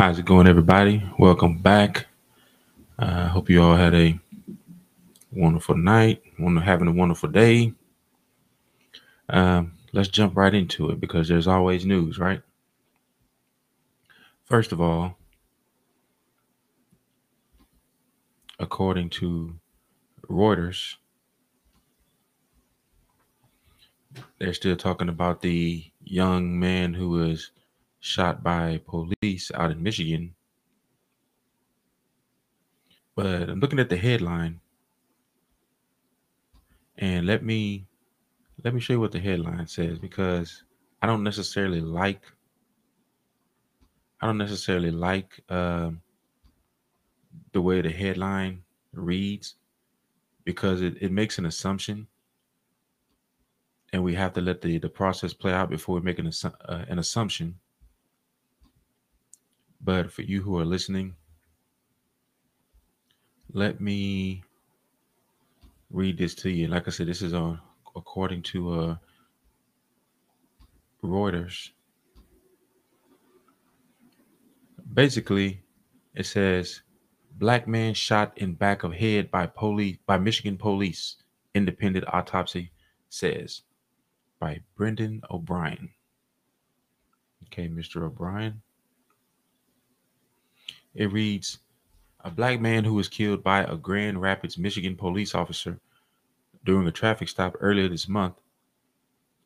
How's 0.00 0.18
it 0.18 0.24
going, 0.24 0.46
everybody? 0.46 1.06
Welcome 1.18 1.58
back. 1.58 2.06
I 2.98 3.04
uh, 3.04 3.28
hope 3.28 3.50
you 3.50 3.62
all 3.62 3.76
had 3.76 3.94
a 3.94 4.18
wonderful 5.30 5.76
night, 5.76 6.22
having 6.38 6.88
a 6.88 6.92
wonderful 6.92 7.28
day. 7.28 7.74
Um, 9.28 9.72
let's 9.92 10.08
jump 10.08 10.38
right 10.38 10.54
into 10.54 10.88
it 10.88 11.00
because 11.00 11.28
there's 11.28 11.46
always 11.46 11.84
news, 11.84 12.18
right? 12.18 12.40
First 14.46 14.72
of 14.72 14.80
all, 14.80 15.18
according 18.58 19.10
to 19.10 19.56
Reuters, 20.30 20.94
they're 24.38 24.54
still 24.54 24.76
talking 24.76 25.10
about 25.10 25.42
the 25.42 25.84
young 26.02 26.58
man 26.58 26.94
who 26.94 27.10
was 27.10 27.50
shot 28.00 28.42
by 28.42 28.80
police 28.86 29.52
out 29.54 29.70
in 29.70 29.82
Michigan. 29.82 30.34
But 33.14 33.48
I'm 33.48 33.60
looking 33.60 33.78
at 33.78 33.90
the 33.90 33.96
headline. 33.96 34.60
And 36.96 37.26
let 37.26 37.44
me 37.44 37.86
let 38.62 38.74
me 38.74 38.80
show 38.80 38.94
you 38.94 39.00
what 39.00 39.12
the 39.12 39.20
headline 39.20 39.66
says 39.66 39.98
because 39.98 40.64
I 41.00 41.06
don't 41.06 41.22
necessarily 41.22 41.80
like 41.80 42.22
I 44.20 44.26
don't 44.26 44.38
necessarily 44.38 44.90
like 44.90 45.40
um, 45.48 46.02
the 47.52 47.60
way 47.62 47.80
the 47.80 47.90
headline 47.90 48.62
reads 48.92 49.54
because 50.44 50.82
it, 50.82 50.98
it 51.00 51.10
makes 51.10 51.38
an 51.38 51.46
assumption. 51.46 52.06
And 53.92 54.04
we 54.04 54.14
have 54.14 54.34
to 54.34 54.40
let 54.40 54.60
the, 54.60 54.78
the 54.78 54.88
process 54.88 55.32
play 55.32 55.52
out 55.52 55.68
before 55.68 55.96
we 55.96 56.00
make 56.02 56.18
an, 56.18 56.30
uh, 56.44 56.84
an 56.88 56.98
assumption 56.98 57.58
but 59.82 60.12
for 60.12 60.22
you 60.22 60.42
who 60.42 60.58
are 60.58 60.64
listening, 60.64 61.14
let 63.52 63.80
me 63.80 64.42
read 65.90 66.18
this 66.18 66.34
to 66.36 66.50
you. 66.50 66.68
Like 66.68 66.86
I 66.86 66.90
said, 66.90 67.06
this 67.06 67.22
is 67.22 67.34
on 67.34 67.60
according 67.96 68.42
to 68.42 68.72
uh, 68.72 68.96
Reuters. 71.02 71.70
Basically, 74.92 75.62
it 76.14 76.26
says 76.26 76.82
black 77.38 77.66
man 77.66 77.94
shot 77.94 78.36
in 78.36 78.54
back 78.54 78.82
of 78.82 78.92
head 78.92 79.30
by 79.30 79.46
police 79.46 79.96
by 80.06 80.18
Michigan 80.18 80.56
police. 80.56 81.16
Independent 81.54 82.04
autopsy 82.12 82.70
says 83.08 83.62
by 84.38 84.60
Brendan 84.76 85.22
O'Brien. 85.30 85.90
Okay, 87.46 87.68
Mr. 87.68 88.02
O'Brien. 88.02 88.62
It 90.94 91.12
reads 91.12 91.58
A 92.20 92.30
black 92.30 92.60
man 92.60 92.84
who 92.84 92.94
was 92.94 93.08
killed 93.08 93.42
by 93.44 93.62
a 93.62 93.76
Grand 93.76 94.20
Rapids, 94.20 94.58
Michigan 94.58 94.96
police 94.96 95.34
officer 95.34 95.80
during 96.64 96.86
a 96.86 96.92
traffic 96.92 97.28
stop 97.28 97.56
earlier 97.60 97.88
this 97.88 98.08
month, 98.08 98.34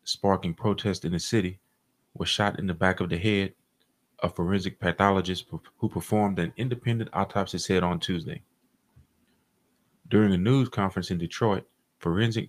sparking 0.05 0.55
protest 0.55 1.05
in 1.05 1.12
the 1.12 1.19
city, 1.19 1.61
was 2.14 2.28
shot 2.28 2.59
in 2.59 2.67
the 2.67 2.75
back 2.75 3.01
of 3.01 3.11
the 3.11 3.19
head. 3.19 3.55
A 4.23 4.28
forensic 4.28 4.81
pathologist 4.81 5.45
who 5.78 5.89
performed 5.89 6.39
an 6.39 6.53
independent 6.56 7.11
autopsy 7.12 7.58
said 7.58 7.83
on 7.83 8.01
Tuesday. 8.01 8.42
During 10.08 10.33
a 10.33 10.39
news 10.39 10.69
conference 10.70 11.11
in 11.11 11.19
Detroit, 11.19 11.67
forensic 11.98 12.48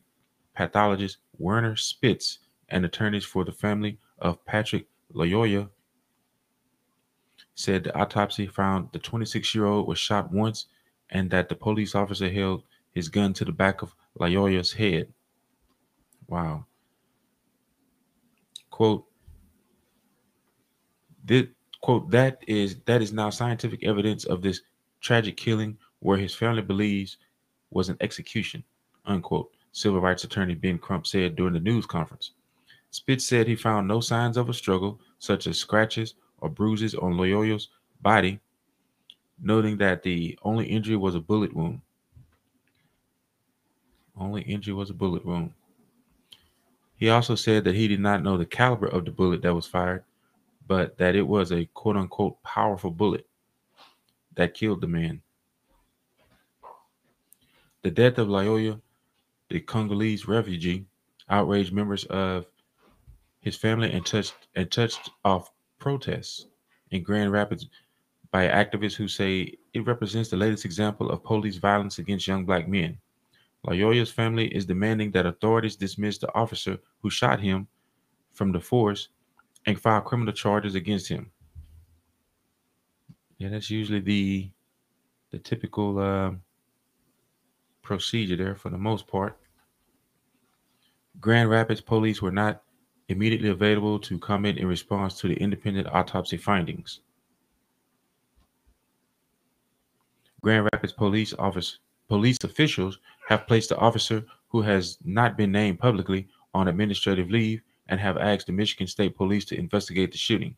pathologist 0.56 1.18
Werner 1.38 1.76
Spitz 1.76 2.40
and 2.70 2.86
attorneys 2.86 3.26
for 3.26 3.44
the 3.44 3.52
family 3.52 3.98
of 4.20 4.46
Patrick 4.46 4.88
Lyoya 5.14 5.70
said 7.56 7.84
the 7.84 7.98
autopsy 7.98 8.46
found 8.46 8.90
the 8.92 9.00
26 9.00 9.56
year 9.56 9.66
old 9.66 9.88
was 9.88 9.98
shot 9.98 10.32
once 10.32 10.68
and 11.10 11.30
that 11.32 11.50
the 11.50 11.56
police 11.56 11.96
officer 11.96 12.30
held 12.30 12.64
his 12.92 13.10
gun 13.10 13.34
to 13.34 13.46
the 13.46 13.52
back 13.52 13.82
of 13.82 13.96
Lyoya's 14.20 14.72
head. 14.72 15.12
Wow. 16.28 16.66
Quote, 18.70 19.06
this, 21.24 21.48
quote, 21.82 22.10
that 22.12 22.44
is 22.48 22.78
that 22.86 23.02
is 23.02 23.14
now 23.14 23.30
scientific 23.30 23.84
evidence 23.84 24.26
of 24.26 24.42
this 24.42 24.62
tragic 25.02 25.38
killing 25.38 25.78
where 26.00 26.18
his 26.18 26.36
family 26.36 26.62
believes 26.62 27.18
was 27.72 27.90
an 27.90 27.98
execution, 28.02 28.64
unquote, 29.06 29.52
civil 29.72 30.02
rights 30.02 30.24
attorney 30.24 30.56
Ben 30.56 30.78
Crump 30.78 31.08
said 31.08 31.36
during 31.36 31.54
the 31.54 31.60
news 31.60 31.86
conference. 31.86 32.32
Spitz 32.92 33.26
said 33.26 33.48
he 33.48 33.56
found 33.56 33.88
no 33.88 34.00
signs 34.00 34.38
of 34.38 34.50
a 34.50 34.54
struggle, 34.54 35.00
such 35.20 35.48
as 35.48 35.58
scratches 35.58 36.16
or 36.40 36.50
bruises 36.50 36.96
on 36.96 37.18
Lyoya's 37.18 37.70
body, 38.02 38.40
noting 39.40 39.78
that 39.78 40.04
the 40.04 40.38
only 40.44 40.68
injury 40.68 40.96
was 40.96 41.16
a 41.16 41.20
bullet 41.20 41.54
wound. 41.56 41.82
Only 44.18 44.44
injury 44.44 44.74
was 44.74 44.90
a 44.90 44.94
bullet 44.94 45.26
wound. 45.26 45.54
He 46.98 47.10
also 47.10 47.36
said 47.36 47.66
that 47.66 47.76
he 47.76 47.88
did 47.88 48.00
not 48.00 48.24
know 48.24 48.38
the 48.38 48.46
caliber 48.46 48.88
of 48.88 49.06
the 49.06 49.12
bullet 49.12 49.42
that 49.42 49.54
was 49.54 49.68
fired, 49.68 50.04
but 50.66 50.98
that 50.98 51.16
it 51.16 51.28
was 51.28 51.52
a 51.52 51.66
quote 51.74 51.98
unquote 51.98 52.42
powerful 52.44 52.92
bullet 52.92 53.28
that 54.36 54.54
killed 54.54 54.82
the 54.82 54.88
man. 54.88 55.22
The 57.82 57.92
death 57.92 58.18
of 58.18 58.30
Loyola, 58.30 58.82
the 59.50 59.60
Congolese 59.60 60.28
refugee, 60.28 60.86
outraged 61.30 61.74
members 61.74 62.06
of 62.06 62.46
his 63.42 63.56
family 63.56 63.92
and 63.92 64.06
touched 64.06 64.34
and 64.56 64.72
touched 64.72 65.10
off 65.24 65.52
protests 65.86 66.48
in 66.90 67.04
Grand 67.04 67.32
Rapids 67.32 67.68
by 68.32 68.48
activists 68.48 68.96
who 68.96 69.08
say 69.08 69.56
it 69.76 69.86
represents 69.86 70.32
the 70.32 70.36
latest 70.36 70.66
example 70.66 71.12
of 71.12 71.24
police 71.24 71.58
violence 71.58 72.00
against 72.00 72.28
young 72.28 72.44
black 72.44 72.68
men. 72.68 72.98
Lyoya's 73.68 74.10
family 74.10 74.48
is 74.48 74.66
demanding 74.66 75.12
that 75.12 75.28
authorities 75.28 75.76
dismiss 75.76 76.18
the 76.18 76.34
officer 76.34 76.80
who 77.04 77.12
shot 77.12 77.40
him 77.40 77.68
from 78.34 78.52
the 78.52 78.60
force 78.60 79.10
and 79.68 79.80
file 79.80 80.02
criminal 80.02 80.34
charges 80.34 80.74
against 80.74 81.08
him. 81.08 81.30
Yeah, 83.38 83.50
that's 83.50 83.70
usually 83.70 84.00
the 84.00 84.50
the 85.30 85.38
typical 85.38 86.00
uh, 86.00 86.32
procedure 87.84 88.38
there 88.38 88.56
for 88.56 88.72
the 88.72 88.78
most 88.90 89.06
part. 89.06 89.38
Grand 91.20 91.52
Rapids 91.52 91.82
police 91.82 92.24
were 92.24 92.32
not 92.32 92.64
immediately 93.10 93.50
available 93.50 94.00
to 94.00 94.18
comment 94.20 94.58
in 94.58 94.68
response 94.68 95.20
to 95.20 95.28
the 95.28 95.36
independent 95.36 95.88
autopsy 95.88 96.38
findings. 96.38 97.02
Grand 100.42 100.68
Rapids 100.72 100.94
police 100.94 101.34
office 101.40 101.80
police 102.08 102.38
officials 102.44 103.00
have 103.28 103.48
placed 103.48 103.70
the 103.70 103.78
officer 103.78 104.24
who 104.50 104.62
has 104.62 104.98
not 105.04 105.38
been 105.38 105.52
named 105.52 105.80
publicly 105.80 106.28
on 106.54 106.68
administrative 106.68 107.30
leave 107.30 107.62
and 107.88 108.00
have 108.00 108.18
asked 108.18 108.48
the 108.48 108.54
Michigan 108.54 108.88
State 108.88 109.16
Police 109.16 109.46
to 109.46 109.58
investigate 109.58 110.12
the 110.12 110.18
shooting. 110.18 110.56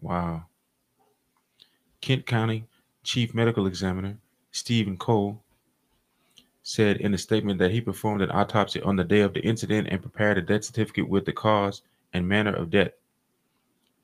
Wow. 0.00 0.44
Kent 2.00 2.26
County 2.26 2.64
Chief 3.02 3.34
Medical 3.34 3.66
Examiner 3.66 4.16
Stephen 4.52 4.96
Cohle 4.96 5.42
said 6.68 6.98
in 6.98 7.14
a 7.14 7.18
statement 7.18 7.58
that 7.58 7.70
he 7.70 7.80
performed 7.80 8.20
an 8.20 8.30
autopsy 8.30 8.78
on 8.82 8.94
the 8.94 9.02
day 9.02 9.20
of 9.20 9.32
the 9.32 9.40
incident 9.40 9.88
and 9.90 10.02
prepared 10.02 10.36
a 10.36 10.42
death 10.42 10.64
certificate 10.64 11.08
with 11.08 11.24
the 11.24 11.32
cause 11.32 11.80
and 12.12 12.28
manner 12.28 12.54
of 12.54 12.68
death. 12.68 12.90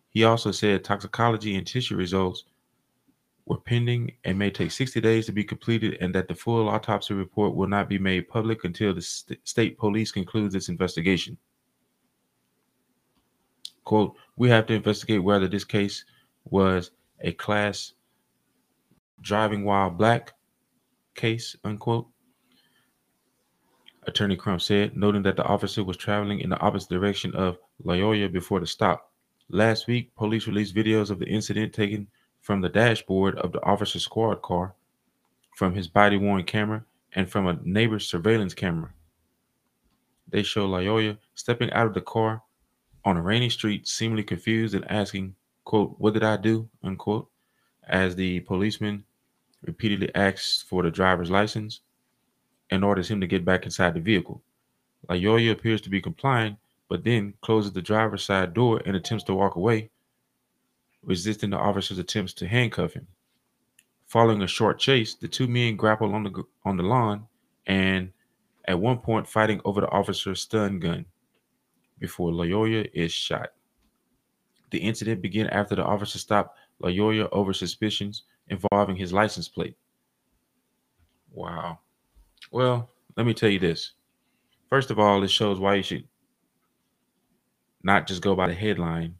He 0.09 0.25
also 0.25 0.51
said 0.51 0.83
toxicology 0.83 1.57
and 1.57 1.67
tissue 1.67 1.95
results 1.95 2.45
were 3.45 3.59
pending 3.59 4.13
and 4.25 4.39
may 4.39 4.51
take 4.51 4.71
60 4.71 4.99
days 5.03 5.27
to 5.27 5.33
be 5.33 5.45
completed, 5.45 5.99
and 6.01 6.15
that 6.15 6.27
the 6.27 6.35
full 6.35 6.71
autopsy 6.71 7.13
report 7.13 7.55
will 7.55 7.69
not 7.69 7.87
be 7.87 7.99
made 7.99 8.31
public 8.31 8.65
until 8.65 8.95
the 8.95 9.03
st- 9.03 9.39
state 9.47 9.77
police 9.77 10.11
concludes 10.11 10.55
its 10.55 10.71
investigation. 10.71 11.37
Quote, 13.85 14.17
we 14.39 14.49
have 14.49 14.65
to 14.69 14.73
investigate 14.73 15.23
whether 15.23 15.49
this 15.49 15.65
case 15.65 16.07
was 16.47 16.93
a 17.21 17.33
class 17.33 17.93
driving 19.21 19.67
while 19.67 19.91
black 19.91 20.33
case, 21.15 21.57
unquote, 21.63 22.09
Attorney 24.07 24.37
Crump 24.37 24.61
said, 24.61 24.97
noting 24.97 25.23
that 25.23 25.37
the 25.37 25.45
officer 25.45 25.83
was 25.83 25.97
traveling 25.97 26.41
in 26.41 26.51
the 26.51 26.61
opposite 26.61 26.91
direction 26.91 27.35
of 27.35 27.59
Lyoya 27.85 28.33
before 28.33 28.61
the 28.61 28.67
stop. 28.67 29.13
Last 29.49 29.87
week, 29.87 30.15
police 30.17 30.47
released 30.47 30.75
videos 30.75 31.11
of 31.11 31.19
the 31.19 31.27
incident 31.27 31.73
taken 31.73 32.09
from 32.41 32.61
the 32.61 32.69
dashboard 32.69 33.37
of 33.39 33.53
the 33.53 33.63
officer's 33.63 34.03
squad 34.03 34.43
car, 34.43 34.75
from 35.57 35.75
his 35.75 35.89
body 35.89 36.17
worn 36.17 36.45
camera, 36.45 36.85
and 37.15 37.29
from 37.29 37.47
a 37.47 37.59
neighbor's 37.63 38.07
surveillance 38.07 38.55
camera. 38.55 38.93
They 40.29 40.43
show 40.43 40.69
Lyoya 40.69 41.19
stepping 41.35 41.71
out 41.73 41.87
of 41.87 41.95
the 41.95 42.01
car 42.01 42.43
on 43.05 43.17
a 43.17 43.23
rainy 43.23 43.51
street, 43.51 43.87
seemingly 43.87 44.25
confused 44.25 44.75
and 44.75 44.91
asking, 44.91 45.37
quote, 45.65 45.95
what 45.99 46.15
did 46.15 46.25
I 46.25 46.37
do? 46.37 46.69
unquote, 46.83 47.29
as 47.87 48.17
the 48.17 48.41
policeman 48.41 49.05
repeatedly 49.63 50.15
asks 50.15 50.63
for 50.63 50.83
the 50.83 50.91
driver's 50.91 51.31
license 51.31 51.81
and 52.75 52.85
orders 52.85 53.11
him 53.11 53.21
to 53.21 53.27
get 53.27 53.45
back 53.45 53.65
inside 53.65 53.95
the 53.95 54.01
vehicle. 54.01 54.43
Lyoya 55.09 55.53
appears 55.53 55.81
to 55.83 55.91
be 55.91 56.01
complying, 56.01 56.57
but 56.89 57.05
then 57.05 57.35
closes 57.41 57.73
the 57.73 57.83
driver's 57.83 58.25
side 58.25 58.55
door 58.55 58.83
and 58.85 58.97
attempts 58.97 59.25
to 59.25 59.35
walk 59.35 59.57
away, 59.57 59.91
resisting 61.03 61.51
the 61.51 61.59
officer's 61.59 61.99
attempts 61.99 62.33
to 62.35 62.47
handcuff 62.47 62.95
him. 62.95 63.07
Following 64.07 64.43
a 64.43 64.47
short 64.47 64.79
chase, 64.79 65.15
the 65.15 65.29
two 65.29 65.47
men 65.47 65.77
grapple 65.77 66.15
on 66.15 66.25
the 66.25 66.45
on 66.65 66.77
the 66.77 66.83
lawn 66.83 67.27
and 67.67 68.13
at 68.67 68.79
one 68.79 68.99
point 68.99 69.29
fighting 69.29 69.61
over 69.65 69.81
the 69.81 69.91
officer's 69.91 70.41
stun 70.43 70.79
gun 70.79 71.05
before 71.99 72.33
Loyola 72.33 72.85
is 72.93 73.13
shot. 73.13 73.53
The 74.71 74.79
incident 74.79 75.23
began 75.23 75.47
after 75.49 75.75
the 75.75 75.85
officer 75.85 76.19
stopped 76.19 76.59
Loyola 76.81 77.29
over 77.31 77.53
suspicions 77.53 78.23
involving 78.49 78.97
his 78.97 79.13
license 79.13 79.49
plate. 79.49 79.77
Wow. 81.33 81.79
Well, 82.55 82.89
let 83.17 83.27
me 83.27 83.35
tell 83.35 83.49
you 83.49 83.59
this. 83.59 83.95
First 84.71 84.93
of 84.93 85.01
all, 85.01 85.25
it 85.25 85.29
shows 85.29 85.59
why 85.59 85.75
you 85.75 85.83
should 85.83 86.07
not 87.83 88.07
just 88.07 88.23
go 88.23 88.37
by 88.37 88.47
the 88.47 88.55
headline, 88.55 89.17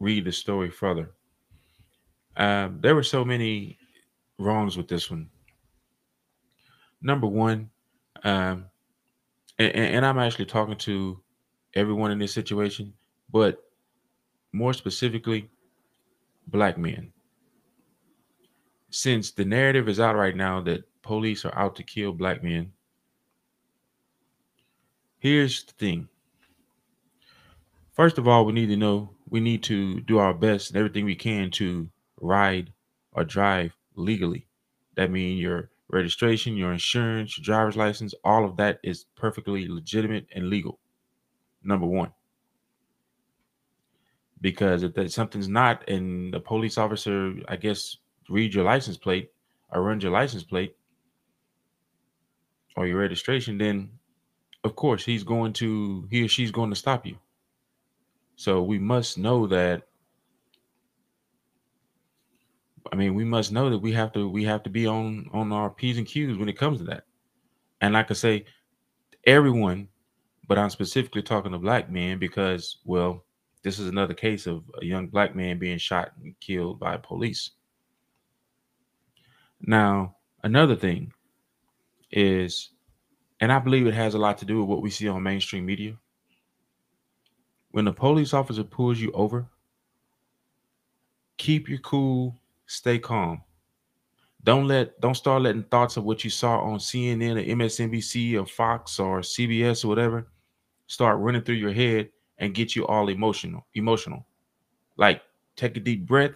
read 0.00 0.24
the 0.24 0.32
story 0.32 0.70
further. 0.70 1.10
Um, 2.38 2.78
there 2.80 2.94
were 2.94 3.02
so 3.02 3.22
many 3.22 3.76
wrongs 4.38 4.78
with 4.78 4.88
this 4.88 5.10
one. 5.10 5.28
Number 7.02 7.26
one, 7.26 7.68
um, 8.24 8.64
and, 9.58 9.70
and 9.72 10.06
I'm 10.06 10.18
actually 10.18 10.46
talking 10.46 10.78
to 10.78 11.20
everyone 11.74 12.12
in 12.12 12.18
this 12.18 12.32
situation, 12.32 12.94
but 13.30 13.62
more 14.54 14.72
specifically, 14.72 15.50
black 16.46 16.78
men. 16.78 17.12
Since 18.88 19.32
the 19.32 19.44
narrative 19.44 19.86
is 19.86 20.00
out 20.00 20.16
right 20.16 20.34
now 20.34 20.62
that 20.62 20.87
police 21.08 21.46
are 21.46 21.56
out 21.56 21.74
to 21.74 21.82
kill 21.82 22.12
black 22.12 22.44
men, 22.44 22.70
here's 25.18 25.64
the 25.64 25.72
thing. 25.72 26.08
First 27.92 28.18
of 28.18 28.28
all, 28.28 28.44
we 28.44 28.52
need 28.52 28.66
to 28.66 28.76
know 28.76 29.14
we 29.30 29.40
need 29.40 29.62
to 29.64 30.02
do 30.02 30.18
our 30.18 30.34
best 30.34 30.68
and 30.68 30.76
everything 30.76 31.06
we 31.06 31.14
can 31.16 31.50
to 31.52 31.88
ride 32.20 32.74
or 33.12 33.24
drive 33.24 33.74
legally. 33.94 34.46
That 34.96 35.10
means 35.10 35.40
your 35.40 35.70
registration, 35.88 36.58
your 36.58 36.72
insurance, 36.72 37.38
your 37.38 37.44
driver's 37.44 37.76
license, 37.76 38.12
all 38.22 38.44
of 38.44 38.58
that 38.58 38.78
is 38.84 39.06
perfectly 39.16 39.66
legitimate 39.66 40.26
and 40.34 40.50
legal. 40.50 40.78
Number 41.64 41.86
one. 41.86 42.12
Because 44.42 44.82
if 44.82 44.92
that 44.92 45.10
something's 45.10 45.48
not, 45.48 45.88
and 45.88 46.34
the 46.34 46.40
police 46.40 46.76
officer, 46.76 47.32
I 47.48 47.56
guess, 47.56 47.96
read 48.28 48.52
your 48.52 48.64
license 48.64 48.98
plate 48.98 49.32
or 49.72 49.82
runs 49.82 50.02
your 50.02 50.12
license 50.12 50.44
plate 50.44 50.76
or 52.78 52.86
your 52.86 52.98
registration, 52.98 53.58
then 53.58 53.90
of 54.62 54.76
course 54.76 55.04
he's 55.04 55.24
going 55.24 55.52
to 55.52 56.06
he 56.10 56.24
or 56.24 56.28
she's 56.28 56.52
going 56.52 56.70
to 56.70 56.76
stop 56.76 57.04
you. 57.04 57.18
So 58.36 58.62
we 58.62 58.78
must 58.78 59.18
know 59.18 59.48
that 59.48 59.82
I 62.92 62.96
mean, 62.96 63.14
we 63.14 63.24
must 63.24 63.50
know 63.50 63.68
that 63.68 63.78
we 63.78 63.92
have 63.92 64.12
to 64.12 64.28
we 64.28 64.44
have 64.44 64.62
to 64.62 64.70
be 64.70 64.86
on 64.86 65.28
on 65.32 65.50
our 65.50 65.70
p's 65.70 65.98
and 65.98 66.06
q's 66.06 66.38
when 66.38 66.48
it 66.48 66.56
comes 66.56 66.78
to 66.78 66.84
that. 66.84 67.04
And 67.80 67.96
I 67.96 68.06
say, 68.12 68.44
everyone, 69.26 69.88
but 70.46 70.56
I'm 70.56 70.70
specifically 70.70 71.22
talking 71.22 71.52
to 71.52 71.58
black 71.58 71.90
men 71.90 72.18
because, 72.18 72.78
well, 72.84 73.24
this 73.62 73.80
is 73.80 73.88
another 73.88 74.14
case 74.14 74.46
of 74.46 74.62
a 74.80 74.84
young 74.84 75.08
black 75.08 75.34
man 75.34 75.58
being 75.58 75.78
shot 75.78 76.12
and 76.22 76.34
killed 76.40 76.78
by 76.78 76.96
police. 76.96 77.50
Now, 79.60 80.16
another 80.44 80.76
thing 80.76 81.12
is, 82.10 82.70
and 83.40 83.52
I 83.52 83.58
believe 83.58 83.86
it 83.86 83.94
has 83.94 84.14
a 84.14 84.18
lot 84.18 84.38
to 84.38 84.44
do 84.44 84.58
with 84.58 84.68
what 84.68 84.82
we 84.82 84.90
see 84.90 85.08
on 85.08 85.22
mainstream 85.22 85.66
media. 85.66 85.96
When 87.70 87.84
the 87.84 87.92
police 87.92 88.32
officer 88.34 88.64
pulls 88.64 88.98
you 88.98 89.12
over, 89.12 89.46
keep 91.36 91.68
your 91.68 91.78
cool 91.78 92.34
stay 92.66 92.98
calm. 92.98 93.42
Don't 94.44 94.66
let 94.66 95.00
don't 95.00 95.16
start 95.16 95.42
letting 95.42 95.64
thoughts 95.64 95.96
of 95.96 96.04
what 96.04 96.24
you 96.24 96.30
saw 96.30 96.60
on 96.60 96.78
CNN 96.78 97.38
or 97.38 97.56
MSNBC 97.56 98.40
or 98.40 98.46
Fox 98.46 98.98
or 98.98 99.20
CBS 99.20 99.84
or 99.84 99.88
whatever 99.88 100.28
start 100.86 101.18
running 101.18 101.42
through 101.42 101.56
your 101.56 101.72
head 101.72 102.08
and 102.38 102.54
get 102.54 102.74
you 102.74 102.86
all 102.86 103.08
emotional. 103.08 103.66
Emotional. 103.74 104.26
Like 104.96 105.22
take 105.56 105.76
a 105.76 105.80
deep 105.80 106.06
breath, 106.06 106.32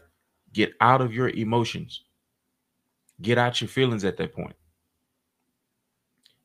get 0.52 0.72
out 0.80 1.00
of 1.00 1.12
your 1.12 1.30
emotions. 1.30 2.02
Get 3.20 3.38
out 3.38 3.60
your 3.60 3.68
feelings 3.68 4.04
at 4.04 4.16
that 4.18 4.34
point. 4.34 4.54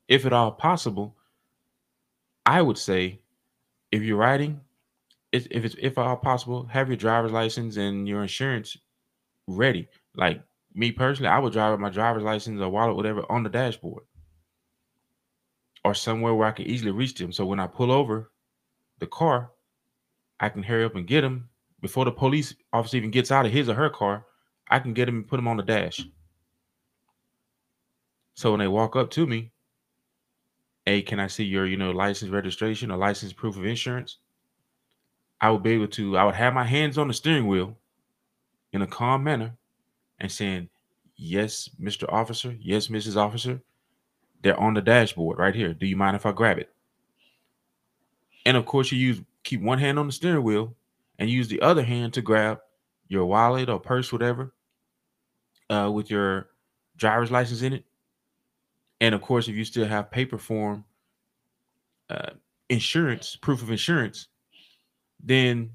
If 0.07 0.25
at 0.25 0.33
all 0.33 0.51
possible, 0.51 1.15
I 2.45 2.61
would 2.61 2.77
say 2.77 3.19
if 3.91 4.01
you're 4.01 4.17
riding, 4.17 4.61
if, 5.31 5.47
if 5.51 5.65
it's 5.65 5.75
if 5.79 5.97
at 5.97 6.05
all 6.05 6.17
possible, 6.17 6.65
have 6.67 6.87
your 6.87 6.97
driver's 6.97 7.31
license 7.31 7.77
and 7.77 8.07
your 8.07 8.21
insurance 8.21 8.77
ready. 9.47 9.87
Like 10.15 10.41
me 10.73 10.91
personally, 10.91 11.29
I 11.29 11.39
would 11.39 11.53
drive 11.53 11.71
with 11.71 11.81
my 11.81 11.89
driver's 11.89 12.23
license 12.23 12.61
or 12.61 12.69
wallet, 12.69 12.95
whatever, 12.95 13.29
on 13.29 13.43
the 13.43 13.49
dashboard 13.49 14.03
or 15.83 15.93
somewhere 15.93 16.33
where 16.33 16.47
I 16.47 16.51
can 16.51 16.67
easily 16.67 16.91
reach 16.91 17.15
them. 17.15 17.31
So 17.31 17.45
when 17.45 17.59
I 17.59 17.67
pull 17.67 17.91
over 17.91 18.31
the 18.99 19.07
car, 19.07 19.51
I 20.39 20.49
can 20.49 20.63
hurry 20.63 20.83
up 20.83 20.95
and 20.95 21.07
get 21.07 21.21
them 21.21 21.49
before 21.81 22.05
the 22.05 22.11
police 22.11 22.53
officer 22.73 22.97
even 22.97 23.11
gets 23.11 23.31
out 23.31 23.45
of 23.45 23.51
his 23.51 23.69
or 23.69 23.73
her 23.73 23.89
car. 23.89 24.25
I 24.69 24.79
can 24.79 24.93
get 24.93 25.05
them 25.05 25.15
and 25.15 25.27
put 25.27 25.37
them 25.37 25.47
on 25.47 25.57
the 25.57 25.63
dash. 25.63 26.01
So 28.35 28.51
when 28.51 28.59
they 28.59 28.67
walk 28.67 28.95
up 28.95 29.09
to 29.11 29.25
me, 29.25 29.51
hey, 30.87 31.01
can 31.01 31.19
I 31.19 31.27
see 31.27 31.43
your, 31.43 31.65
you 31.65 31.75
know, 31.75 31.91
license 31.91 32.31
registration 32.31 32.91
or 32.91 32.97
license 32.97 33.33
proof 33.33 33.57
of 33.57 33.65
insurance? 33.65 34.19
I 35.41 35.51
would 35.51 35.61
be 35.61 35.73
able 35.73 35.89
to, 35.89 36.17
I 36.17 36.23
would 36.23 36.35
have 36.35 36.53
my 36.53 36.63
hands 36.63 36.97
on 36.97 37.09
the 37.09 37.13
steering 37.13 37.45
wheel 37.45 37.77
in 38.71 38.81
a 38.81 38.87
calm 38.87 39.21
manner 39.21 39.57
and 40.17 40.31
saying, 40.31 40.69
Yes, 41.17 41.69
Mr. 41.81 42.11
Officer, 42.11 42.55
yes, 42.61 42.87
Mrs. 42.87 43.17
Officer, 43.17 43.59
they're 44.41 44.57
on 44.57 44.75
the 44.75 44.81
dashboard 44.81 45.39
right 45.39 45.53
here. 45.53 45.73
Do 45.73 45.85
you 45.85 45.97
mind 45.97 46.15
if 46.15 46.25
I 46.25 46.31
grab 46.31 46.57
it? 46.57 46.71
And 48.45 48.55
of 48.55 48.65
course, 48.65 48.89
you 48.89 48.97
use 48.97 49.21
keep 49.43 49.61
one 49.61 49.79
hand 49.79 49.99
on 49.99 50.07
the 50.07 50.13
steering 50.13 50.43
wheel 50.43 50.73
and 51.19 51.29
use 51.29 51.49
the 51.49 51.61
other 51.61 51.83
hand 51.83 52.13
to 52.13 52.21
grab 52.21 52.59
your 53.09 53.25
wallet 53.25 53.67
or 53.67 53.79
purse, 53.79 54.13
whatever, 54.13 54.53
uh, 55.69 55.91
with 55.93 56.09
your 56.09 56.47
driver's 56.95 57.31
license 57.31 57.61
in 57.61 57.73
it. 57.73 57.83
And 59.01 59.13
of 59.13 59.21
course, 59.21 59.47
if 59.47 59.55
you 59.55 59.65
still 59.65 59.85
have 59.85 60.11
paper 60.11 60.37
form 60.37 60.85
uh, 62.09 62.31
insurance, 62.69 63.35
proof 63.35 63.61
of 63.61 63.71
insurance, 63.71 64.27
then 65.23 65.71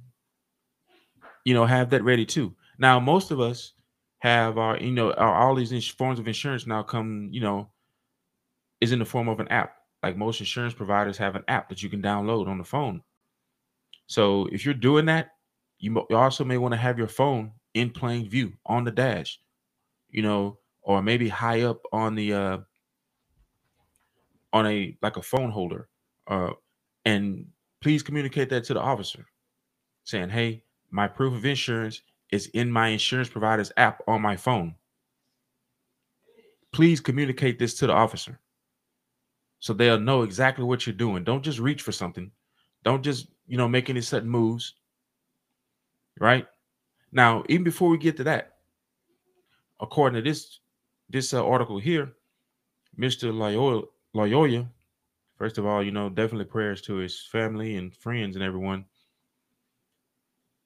you 1.44 1.54
know 1.54 1.66
have 1.66 1.90
that 1.90 2.04
ready 2.04 2.26
too. 2.26 2.54
Now, 2.78 2.98
most 2.98 3.30
of 3.30 3.40
us 3.40 3.74
have 4.18 4.56
our, 4.56 4.78
you 4.78 4.92
know, 4.92 5.12
our, 5.14 5.34
all 5.34 5.54
these 5.54 5.88
forms 5.88 6.18
of 6.18 6.28
insurance 6.28 6.66
now 6.66 6.82
come, 6.82 7.28
you 7.32 7.40
know, 7.40 7.70
is 8.80 8.92
in 8.92 8.98
the 8.98 9.04
form 9.04 9.28
of 9.28 9.40
an 9.40 9.48
app. 9.48 9.74
Like 10.02 10.16
most 10.16 10.40
insurance 10.40 10.74
providers 10.74 11.18
have 11.18 11.36
an 11.36 11.44
app 11.48 11.68
that 11.68 11.82
you 11.82 11.88
can 11.88 12.02
download 12.02 12.48
on 12.48 12.58
the 12.58 12.64
phone. 12.64 13.02
So 14.06 14.46
if 14.52 14.64
you're 14.64 14.74
doing 14.74 15.06
that, 15.06 15.30
you 15.78 16.06
also 16.10 16.44
may 16.44 16.56
want 16.56 16.72
to 16.72 16.78
have 16.78 16.98
your 16.98 17.08
phone 17.08 17.52
in 17.74 17.90
plain 17.90 18.28
view 18.28 18.52
on 18.66 18.84
the 18.84 18.90
dash, 18.90 19.40
you 20.10 20.22
know, 20.22 20.58
or 20.82 21.02
maybe 21.02 21.28
high 21.28 21.62
up 21.62 21.80
on 21.92 22.14
the 22.14 22.32
uh 22.32 22.58
on 24.52 24.66
a 24.66 24.96
like 25.02 25.16
a 25.16 25.22
phone 25.22 25.50
holder. 25.50 25.88
Uh 26.26 26.50
and 27.04 27.46
please 27.80 28.02
communicate 28.02 28.48
that 28.50 28.64
to 28.64 28.74
the 28.74 28.80
officer 28.80 29.26
saying, 30.04 30.30
"Hey, 30.30 30.62
my 30.90 31.08
proof 31.08 31.34
of 31.34 31.44
insurance 31.44 32.02
is 32.32 32.46
in 32.48 32.70
my 32.70 32.88
insurance 32.88 33.28
provider's 33.28 33.70
app 33.76 34.02
on 34.08 34.22
my 34.22 34.36
phone. 34.36 34.74
Please 36.72 37.00
communicate 37.00 37.58
this 37.58 37.74
to 37.74 37.86
the 37.86 37.92
officer 37.92 38.40
so 39.60 39.72
they'll 39.72 40.00
know 40.00 40.22
exactly 40.22 40.64
what 40.64 40.86
you're 40.86 40.94
doing. 40.94 41.22
Don't 41.22 41.44
just 41.44 41.58
reach 41.58 41.82
for 41.82 41.92
something. 41.92 42.32
Don't 42.82 43.02
just, 43.02 43.28
you 43.46 43.56
know, 43.56 43.68
make 43.68 43.90
any 43.90 44.00
sudden 44.00 44.28
moves. 44.28 44.74
Right? 46.18 46.46
Now, 47.12 47.44
even 47.48 47.62
before 47.62 47.90
we 47.90 47.98
get 47.98 48.16
to 48.16 48.24
that, 48.24 48.54
according 49.80 50.22
to 50.22 50.28
this 50.28 50.60
this 51.10 51.34
uh, 51.34 51.46
article 51.46 51.78
here, 51.78 52.12
Mr. 52.98 53.32
Loyola, 53.32 53.82
Loyola, 54.14 54.68
first 55.36 55.58
of 55.58 55.66
all, 55.66 55.82
you 55.82 55.90
know, 55.90 56.08
definitely 56.08 56.44
prayers 56.44 56.82
to 56.82 56.96
his 56.96 57.20
family 57.20 57.76
and 57.76 57.94
friends 57.94 58.36
and 58.36 58.44
everyone 58.44 58.84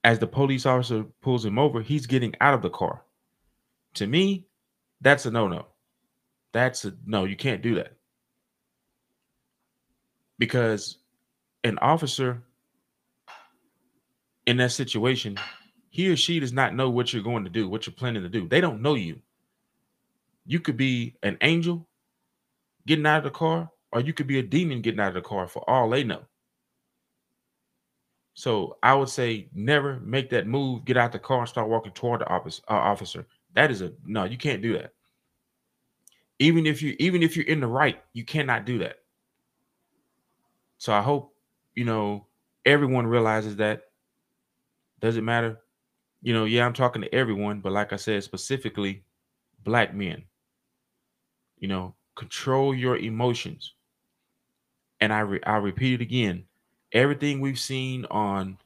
as 0.07 0.19
the 0.19 0.27
police 0.27 0.65
officer 0.65 1.03
pulls 1.21 1.43
him 1.43 1.59
over, 1.59 1.81
he's 1.81 2.07
getting 2.07 2.33
out 2.39 2.53
of 2.53 2.61
the 2.61 2.69
car. 2.69 3.03
To 3.95 4.07
me, 4.07 4.47
that's 5.01 5.25
a 5.25 5.31
no 5.31 5.49
no. 5.49 5.65
That's 6.53 6.85
a 6.85 6.93
no, 7.05 7.25
you 7.25 7.35
can't 7.35 7.61
do 7.61 7.75
that. 7.75 7.93
Because 10.39 10.99
an 11.63 11.77
officer 11.79 12.41
in 14.45 14.57
that 14.57 14.71
situation, 14.71 15.37
he 15.89 16.09
or 16.09 16.15
she 16.15 16.39
does 16.39 16.53
not 16.53 16.75
know 16.75 16.89
what 16.89 17.11
you're 17.11 17.23
going 17.23 17.43
to 17.43 17.49
do, 17.49 17.67
what 17.67 17.85
you're 17.85 17.93
planning 17.93 18.23
to 18.23 18.29
do. 18.29 18.47
They 18.47 18.61
don't 18.61 18.81
know 18.81 18.95
you. 18.95 19.19
You 20.45 20.59
could 20.59 20.77
be 20.77 21.15
an 21.23 21.37
angel 21.41 21.86
getting 22.87 23.05
out 23.05 23.19
of 23.19 23.23
the 23.25 23.29
car, 23.29 23.69
or 23.91 24.01
you 24.01 24.13
could 24.13 24.25
be 24.25 24.39
a 24.39 24.43
demon 24.43 24.81
getting 24.81 24.99
out 24.99 25.09
of 25.09 25.13
the 25.13 25.21
car 25.21 25.47
for 25.47 25.67
all 25.69 25.89
they 25.89 26.03
know. 26.03 26.23
So 28.33 28.77
I 28.83 28.93
would 28.93 29.09
say 29.09 29.49
never 29.53 29.99
make 29.99 30.29
that 30.29 30.47
move, 30.47 30.85
get 30.85 30.97
out 30.97 31.11
the 31.11 31.19
car 31.19 31.39
and 31.39 31.49
start 31.49 31.69
walking 31.69 31.91
toward 31.91 32.21
the 32.21 32.27
office, 32.29 32.61
uh, 32.69 32.73
officer. 32.73 33.25
That 33.53 33.71
is 33.71 33.81
a 33.81 33.93
no, 34.05 34.25
you 34.25 34.37
can't 34.37 34.61
do 34.61 34.73
that. 34.73 34.93
Even 36.39 36.65
if 36.67 36.81
you 36.81 36.95
even 36.99 37.23
if 37.23 37.35
you're 37.35 37.47
in 37.47 37.59
the 37.59 37.67
right, 37.67 37.99
you 38.13 38.23
cannot 38.23 38.65
do 38.65 38.77
that. 38.79 38.97
So 40.77 40.93
I 40.93 41.01
hope, 41.01 41.33
you 41.73 41.83
know, 41.83 42.27
everyone 42.65 43.07
realizes 43.07 43.55
that. 43.57 43.83
Does 44.99 45.17
it 45.17 45.23
matter? 45.23 45.59
You 46.21 46.33
know, 46.33 46.45
yeah, 46.45 46.65
I'm 46.65 46.73
talking 46.73 47.01
to 47.01 47.13
everyone, 47.13 47.59
but 47.59 47.71
like 47.71 47.93
I 47.93 47.95
said, 47.97 48.23
specifically 48.23 49.03
black 49.63 49.95
men. 49.95 50.23
You 51.57 51.69
know, 51.69 51.95
control 52.17 52.75
your 52.75 52.97
emotions. 52.97 53.73
And 54.99 55.13
I 55.13 55.19
re- 55.19 55.43
I 55.45 55.57
repeat 55.57 56.01
it 56.01 56.03
again 56.03 56.45
everything 56.91 57.39
we've 57.39 57.59
seen 57.59 58.05
on 58.05 58.57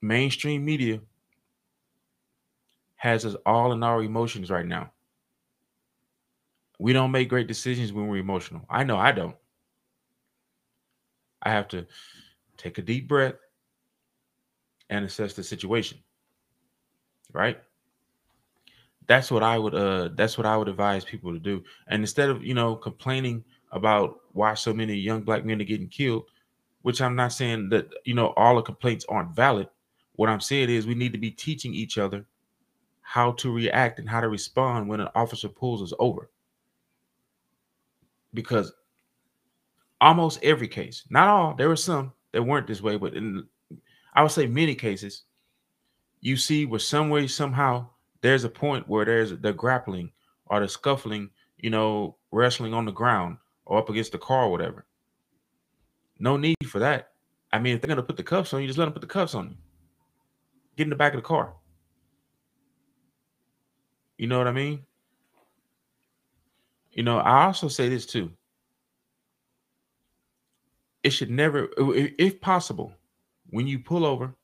mainstream 0.00 0.64
media 0.64 1.00
has 2.96 3.24
us 3.24 3.36
all 3.46 3.72
in 3.72 3.82
our 3.82 4.02
emotions 4.02 4.50
right 4.50 4.66
now. 4.66 4.90
We 6.78 6.92
don't 6.92 7.10
make 7.10 7.28
great 7.28 7.46
decisions 7.48 7.92
when 7.92 8.06
we're 8.08 8.16
emotional. 8.18 8.64
I 8.70 8.84
know 8.84 8.96
I 8.96 9.12
don't. 9.12 9.36
I 11.42 11.50
have 11.50 11.68
to 11.68 11.86
take 12.56 12.78
a 12.78 12.82
deep 12.82 13.08
breath 13.08 13.34
and 14.90 15.04
assess 15.04 15.34
the 15.34 15.42
situation. 15.42 15.98
Right? 17.32 17.60
That's 19.08 19.30
what 19.30 19.42
I 19.42 19.58
would 19.58 19.74
uh 19.74 20.10
that's 20.14 20.38
what 20.38 20.46
I 20.46 20.56
would 20.56 20.68
advise 20.68 21.04
people 21.04 21.32
to 21.32 21.40
do. 21.40 21.64
And 21.88 22.02
instead 22.02 22.28
of, 22.30 22.44
you 22.44 22.54
know, 22.54 22.76
complaining 22.76 23.42
about 23.72 24.20
why 24.32 24.54
so 24.54 24.72
many 24.72 24.94
young 24.94 25.22
black 25.22 25.44
men 25.44 25.60
are 25.60 25.64
getting 25.64 25.88
killed, 25.88 26.24
which 26.82 27.02
I'm 27.02 27.16
not 27.16 27.32
saying 27.32 27.70
that 27.70 27.88
you 28.04 28.14
know 28.14 28.34
all 28.36 28.56
the 28.56 28.62
complaints 28.62 29.06
aren't 29.08 29.34
valid. 29.34 29.68
What 30.16 30.28
I'm 30.28 30.40
saying 30.40 30.70
is 30.70 30.86
we 30.86 30.94
need 30.94 31.12
to 31.12 31.18
be 31.18 31.30
teaching 31.30 31.74
each 31.74 31.98
other 31.98 32.26
how 33.00 33.32
to 33.32 33.52
react 33.52 33.98
and 33.98 34.08
how 34.08 34.20
to 34.20 34.28
respond 34.28 34.88
when 34.88 35.00
an 35.00 35.08
officer 35.14 35.48
pulls 35.48 35.82
us 35.82 35.96
over. 35.98 36.28
Because 38.34 38.72
almost 40.00 40.44
every 40.44 40.68
case, 40.68 41.04
not 41.08 41.28
all, 41.28 41.54
there 41.54 41.68
were 41.68 41.76
some 41.76 42.12
that 42.32 42.42
weren't 42.42 42.66
this 42.66 42.82
way, 42.82 42.96
but 42.98 43.14
in 43.14 43.46
I 44.12 44.22
would 44.22 44.32
say 44.32 44.46
many 44.46 44.74
cases, 44.74 45.22
you 46.20 46.36
see 46.36 46.66
where 46.66 46.80
some 46.80 47.08
way, 47.08 47.26
somehow, 47.26 47.88
there's 48.20 48.44
a 48.44 48.48
point 48.48 48.88
where 48.88 49.04
there's 49.04 49.36
the 49.38 49.52
grappling 49.52 50.12
or 50.46 50.60
the 50.60 50.68
scuffling, 50.68 51.30
you 51.56 51.70
know, 51.70 52.16
wrestling 52.30 52.74
on 52.74 52.84
the 52.84 52.92
ground 52.92 53.38
or 53.64 53.78
up 53.78 53.90
against 53.90 54.12
the 54.12 54.18
car 54.18 54.44
or 54.44 54.50
whatever. 54.50 54.86
No 56.18 56.36
need 56.36 56.56
for 56.66 56.78
that. 56.80 57.12
I 57.52 57.58
mean, 57.58 57.74
if 57.74 57.80
they're 57.80 57.88
gonna 57.88 58.02
put 58.02 58.16
the 58.16 58.22
cuffs 58.22 58.52
on 58.52 58.60
you, 58.60 58.66
just 58.66 58.78
let 58.78 58.86
them 58.86 58.92
put 58.92 59.02
the 59.02 59.06
cuffs 59.06 59.34
on 59.34 59.50
you. 59.50 59.56
Get 60.76 60.84
in 60.84 60.90
the 60.90 60.96
back 60.96 61.14
of 61.14 61.18
the 61.18 61.26
car. 61.26 61.54
You 64.16 64.26
know 64.26 64.38
what 64.38 64.48
I 64.48 64.52
mean? 64.52 64.84
You 66.92 67.04
know, 67.04 67.18
I 67.18 67.44
also 67.44 67.68
say 67.68 67.88
this 67.88 68.06
too. 68.06 68.32
It 71.04 71.10
should 71.10 71.30
never, 71.30 71.68
if 71.78 72.40
possible, 72.40 72.92
when 73.50 73.68
you 73.68 73.78
pull 73.78 74.04
over, 74.04 74.34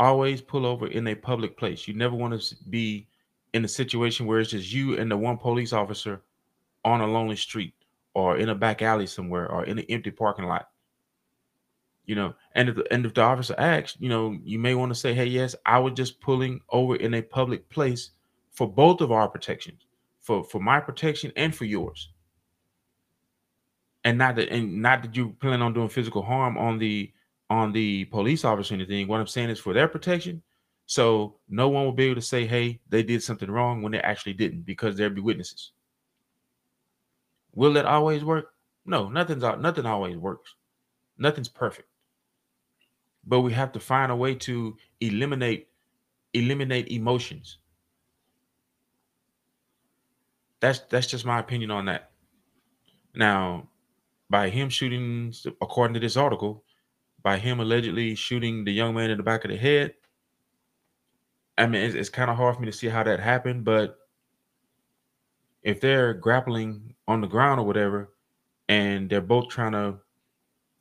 always 0.00 0.40
pull 0.40 0.66
over 0.66 0.88
in 0.88 1.06
a 1.06 1.14
public 1.14 1.56
place. 1.56 1.86
You 1.86 1.94
never 1.94 2.16
want 2.16 2.40
to 2.40 2.56
be 2.70 3.06
in 3.52 3.64
a 3.64 3.68
situation 3.68 4.26
where 4.26 4.40
it's 4.40 4.50
just 4.50 4.72
you 4.72 4.98
and 4.98 5.10
the 5.10 5.16
one 5.16 5.36
police 5.36 5.72
officer 5.72 6.22
on 6.84 7.02
a 7.02 7.06
lonely 7.06 7.36
street 7.36 7.74
or 8.14 8.38
in 8.38 8.48
a 8.48 8.54
back 8.54 8.80
alley 8.80 9.06
somewhere 9.06 9.50
or 9.52 9.64
in 9.64 9.78
an 9.78 9.84
empty 9.90 10.10
parking 10.10 10.46
lot. 10.46 10.70
You 12.06 12.14
know, 12.14 12.34
and 12.54 12.70
if 12.70 12.76
the, 12.76 12.92
and 12.92 13.04
if 13.04 13.14
the 13.14 13.20
officer 13.20 13.54
asks, 13.58 13.96
you 14.00 14.08
know, 14.08 14.36
you 14.42 14.58
may 14.58 14.74
want 14.74 14.90
to 14.90 14.98
say, 14.98 15.12
"Hey, 15.14 15.26
yes, 15.26 15.54
I 15.66 15.78
was 15.78 15.92
just 15.92 16.20
pulling 16.20 16.60
over 16.70 16.96
in 16.96 17.14
a 17.14 17.22
public 17.22 17.68
place 17.68 18.10
for 18.50 18.66
both 18.66 19.00
of 19.00 19.12
our 19.12 19.28
protections, 19.28 19.86
for 20.18 20.42
for 20.42 20.60
my 20.60 20.80
protection 20.80 21.30
and 21.36 21.54
for 21.54 21.66
yours." 21.66 22.08
And 24.02 24.16
not 24.16 24.36
that 24.36 24.48
and 24.48 24.80
not 24.80 25.02
that 25.02 25.14
you 25.14 25.36
plan 25.40 25.62
on 25.62 25.74
doing 25.74 25.90
physical 25.90 26.22
harm 26.22 26.56
on 26.56 26.78
the 26.78 27.12
on 27.50 27.72
the 27.72 28.04
police 28.06 28.44
officer 28.44 28.74
anything. 28.74 29.08
What 29.08 29.20
I'm 29.20 29.26
saying 29.26 29.50
is 29.50 29.58
for 29.58 29.74
their 29.74 29.88
protection. 29.88 30.42
So 30.86 31.36
no 31.48 31.68
one 31.68 31.84
will 31.84 31.92
be 31.92 32.04
able 32.04 32.14
to 32.16 32.22
say, 32.22 32.46
"Hey, 32.46 32.80
they 32.88 33.02
did 33.02 33.22
something 33.22 33.50
wrong" 33.50 33.82
when 33.82 33.92
they 33.92 34.00
actually 34.00 34.34
didn't, 34.34 34.62
because 34.62 34.96
there'll 34.96 35.14
be 35.14 35.20
witnesses. 35.20 35.72
Will 37.54 37.76
it 37.76 37.84
always 37.84 38.24
work? 38.24 38.54
No, 38.86 39.08
nothing's 39.08 39.42
nothing 39.42 39.86
always 39.86 40.16
works. 40.16 40.54
Nothing's 41.18 41.48
perfect. 41.48 41.88
But 43.24 43.40
we 43.40 43.52
have 43.52 43.72
to 43.72 43.80
find 43.80 44.10
a 44.10 44.16
way 44.16 44.34
to 44.36 44.76
eliminate 45.00 45.68
eliminate 46.32 46.88
emotions. 46.88 47.58
That's 50.60 50.80
that's 50.80 51.06
just 51.06 51.24
my 51.24 51.38
opinion 51.38 51.70
on 51.70 51.86
that. 51.86 52.12
Now, 53.14 53.68
by 54.28 54.48
him 54.48 54.68
shooting, 54.68 55.34
according 55.60 55.94
to 55.94 56.00
this 56.00 56.16
article, 56.16 56.64
by 57.22 57.38
him 57.38 57.60
allegedly 57.60 58.14
shooting 58.14 58.64
the 58.64 58.72
young 58.72 58.94
man 58.94 59.10
in 59.10 59.16
the 59.16 59.22
back 59.22 59.44
of 59.44 59.50
the 59.50 59.56
head, 59.56 59.94
I 61.58 61.66
mean, 61.66 61.82
it's, 61.82 61.94
it's 61.94 62.08
kind 62.08 62.30
of 62.30 62.36
hard 62.36 62.54
for 62.54 62.62
me 62.62 62.66
to 62.66 62.76
see 62.76 62.88
how 62.88 63.02
that 63.02 63.20
happened, 63.20 63.64
but 63.64 63.98
if 65.62 65.80
they're 65.80 66.14
grappling 66.14 66.94
on 67.06 67.20
the 67.20 67.26
ground 67.26 67.60
or 67.60 67.66
whatever, 67.66 68.14
and 68.68 69.10
they're 69.10 69.20
both 69.20 69.48
trying 69.48 69.72
to, 69.72 69.98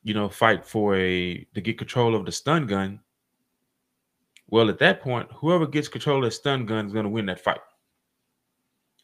you 0.03 0.13
know, 0.13 0.29
fight 0.29 0.65
for 0.65 0.95
a 0.95 1.45
to 1.53 1.59
get 1.59 1.77
control 1.77 2.15
of 2.15 2.25
the 2.25 2.31
stun 2.31 2.65
gun, 2.65 3.01
well, 4.47 4.69
at 4.69 4.79
that 4.79 5.01
point, 5.01 5.29
whoever 5.33 5.67
gets 5.67 5.87
control 5.87 6.19
of 6.19 6.25
the 6.25 6.31
stun 6.31 6.65
gun 6.65 6.87
is 6.87 6.93
going 6.93 7.03
to 7.03 7.09
win 7.09 7.25
that 7.25 7.41
fight, 7.41 7.59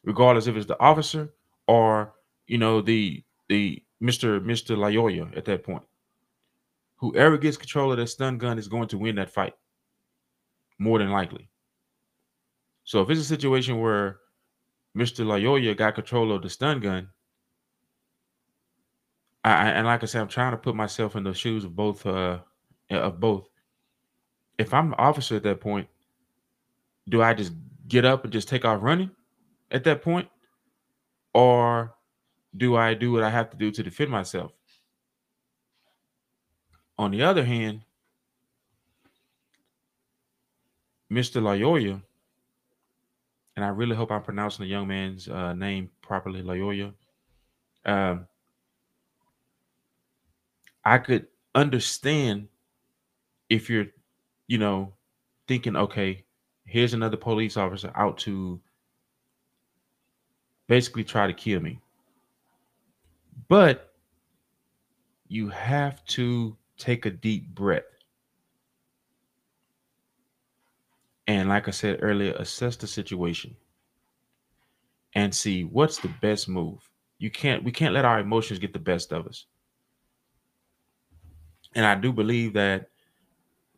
regardless 0.04 0.46
if 0.46 0.56
it's 0.56 0.66
the 0.66 0.80
officer 0.80 1.34
or 1.68 2.14
you 2.46 2.58
know 2.58 2.80
the 2.80 3.22
the 3.48 3.82
Mister 4.00 4.40
Mister 4.40 4.76
Lyoya 4.76 5.36
at 5.36 5.44
that 5.44 5.62
point. 5.62 5.82
Whoever 6.96 7.38
gets 7.38 7.56
control 7.56 7.92
of 7.92 7.98
that 7.98 8.06
stun 8.08 8.38
gun 8.38 8.58
is 8.58 8.68
going 8.68 8.88
to 8.88 8.98
win 8.98 9.16
that 9.16 9.30
fight, 9.30 9.54
more 10.78 10.98
than 10.98 11.10
likely. 11.10 11.50
So 12.84 13.02
if 13.02 13.10
it's 13.10 13.20
a 13.20 13.24
situation 13.24 13.80
where 13.80 14.18
Mr. 14.96 15.24
Lyoya 15.24 15.76
got 15.76 15.94
control 15.94 16.32
of 16.32 16.42
the 16.42 16.48
stun 16.48 16.80
gun. 16.80 17.08
I, 19.44 19.68
and 19.68 19.86
like 19.86 20.02
I 20.02 20.06
said, 20.06 20.22
I'm 20.22 20.28
trying 20.28 20.52
to 20.52 20.56
put 20.56 20.74
myself 20.74 21.14
in 21.14 21.22
the 21.22 21.34
shoes 21.34 21.64
of 21.64 21.76
both 21.76 22.04
uh 22.06 22.38
of 22.90 23.20
both. 23.20 23.48
If 24.58 24.72
I'm 24.72 24.88
an 24.88 24.94
officer 24.98 25.36
at 25.36 25.42
that 25.42 25.60
point, 25.60 25.88
do 27.08 27.22
I 27.22 27.34
just 27.34 27.52
get 27.88 28.04
up 28.04 28.24
and 28.24 28.32
just 28.32 28.48
take 28.48 28.64
off 28.64 28.82
running 28.82 29.10
at 29.70 29.84
that 29.84 30.02
point? 30.02 30.28
Or 31.34 31.94
do 32.56 32.76
I 32.76 32.94
do 32.94 33.12
what 33.12 33.22
I 33.22 33.30
have 33.30 33.50
to 33.50 33.56
do 33.56 33.70
to 33.70 33.82
defend 33.82 34.10
myself? 34.10 34.52
On 36.98 37.10
the 37.10 37.22
other 37.22 37.44
hand, 37.44 37.82
Mr. 41.10 41.40
Lyoya 41.40 42.02
and 43.56 43.64
I 43.64 43.68
really 43.68 43.96
hope 43.96 44.12
I'm 44.12 44.22
pronouncing 44.22 44.64
the 44.64 44.68
young 44.68 44.86
man's 44.86 45.28
uh, 45.28 45.54
name 45.54 45.90
properly, 46.02 46.42
Loyola. 46.42 46.92
Um, 47.86 48.26
I 50.84 50.98
could 50.98 51.26
understand 51.54 52.48
if 53.48 53.70
you're, 53.70 53.86
you 54.46 54.58
know, 54.58 54.92
thinking, 55.48 55.74
okay, 55.74 56.24
here's 56.66 56.92
another 56.92 57.16
police 57.16 57.56
officer 57.56 57.90
out 57.94 58.18
to 58.18 58.60
basically 60.68 61.04
try 61.04 61.26
to 61.26 61.32
kill 61.32 61.60
me. 61.60 61.80
But 63.48 63.94
you 65.28 65.48
have 65.48 66.04
to 66.06 66.56
take 66.76 67.06
a 67.06 67.10
deep 67.10 67.54
breath. 67.54 67.84
And 71.26 71.48
like 71.48 71.66
I 71.68 71.72
said 71.72 71.98
earlier, 72.02 72.34
assess 72.34 72.76
the 72.76 72.86
situation 72.86 73.56
and 75.14 75.34
see 75.34 75.64
what's 75.64 75.98
the 75.98 76.12
best 76.20 76.48
move. 76.48 76.88
You 77.18 77.30
can't 77.30 77.64
we 77.64 77.72
can't 77.72 77.94
let 77.94 78.04
our 78.04 78.20
emotions 78.20 78.58
get 78.58 78.72
the 78.72 78.78
best 78.78 79.12
of 79.12 79.26
us. 79.26 79.46
And 81.74 81.84
I 81.84 81.94
do 81.94 82.12
believe 82.12 82.52
that 82.54 82.90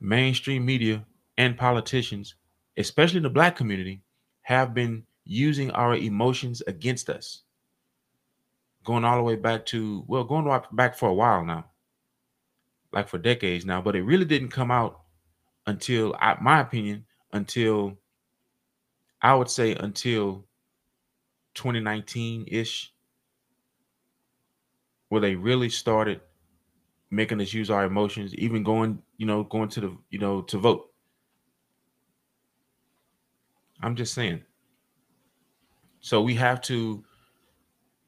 mainstream 0.01 0.65
media 0.65 1.05
and 1.37 1.57
politicians, 1.57 2.35
especially 2.77 3.19
in 3.19 3.23
the 3.23 3.31
black 3.31 3.57
community, 3.57 4.03
have 4.43 4.75
been 4.75 5.05
using 5.25 5.71
our 5.73 5.95
emotions 5.95 6.63
against 6.67 7.11
us. 7.11 7.43
Going 8.85 9.05
all 9.05 9.17
the 9.17 9.23
way 9.23 9.37
back 9.37 9.67
to, 9.67 10.05
well, 10.07 10.25
going 10.25 10.63
back 10.73 10.97
for 10.97 11.09
a 11.09 11.15
while 11.15 11.45
now, 11.45 11.67
like 12.93 13.09
for 13.09 13.19
decades 13.19 13.65
now, 13.65 13.81
but 13.83 13.97
it 13.97 14.03
really 14.03 14.25
didn't 14.25 14.49
come 14.49 14.71
out 14.71 15.01
until, 15.67 16.17
my 16.41 16.61
opinion, 16.61 17.05
until 17.33 17.99
I 19.21 19.35
would 19.35 19.51
say 19.51 19.75
until 19.75 20.47
2019 21.55 22.47
ish, 22.49 22.93
where 25.09 25.21
they 25.21 25.35
really 25.35 25.69
started 25.69 26.21
making 27.11 27.41
us 27.41 27.53
use 27.53 27.71
our 27.71 27.85
emotions, 27.85 28.35
even 28.35 28.63
going, 28.63 29.03
you 29.17 29.27
know, 29.27 29.43
going 29.45 29.69
to 29.71 29.81
the, 29.81 29.97
you 30.11 30.19
know, 30.19 30.43
to 30.43 30.59
vote. 30.59 30.91
I'm 33.83 33.97
just 33.97 34.15
saying. 34.15 34.43
So 36.01 36.23
we 36.23 36.35
have 36.35 36.61
to, 36.63 37.05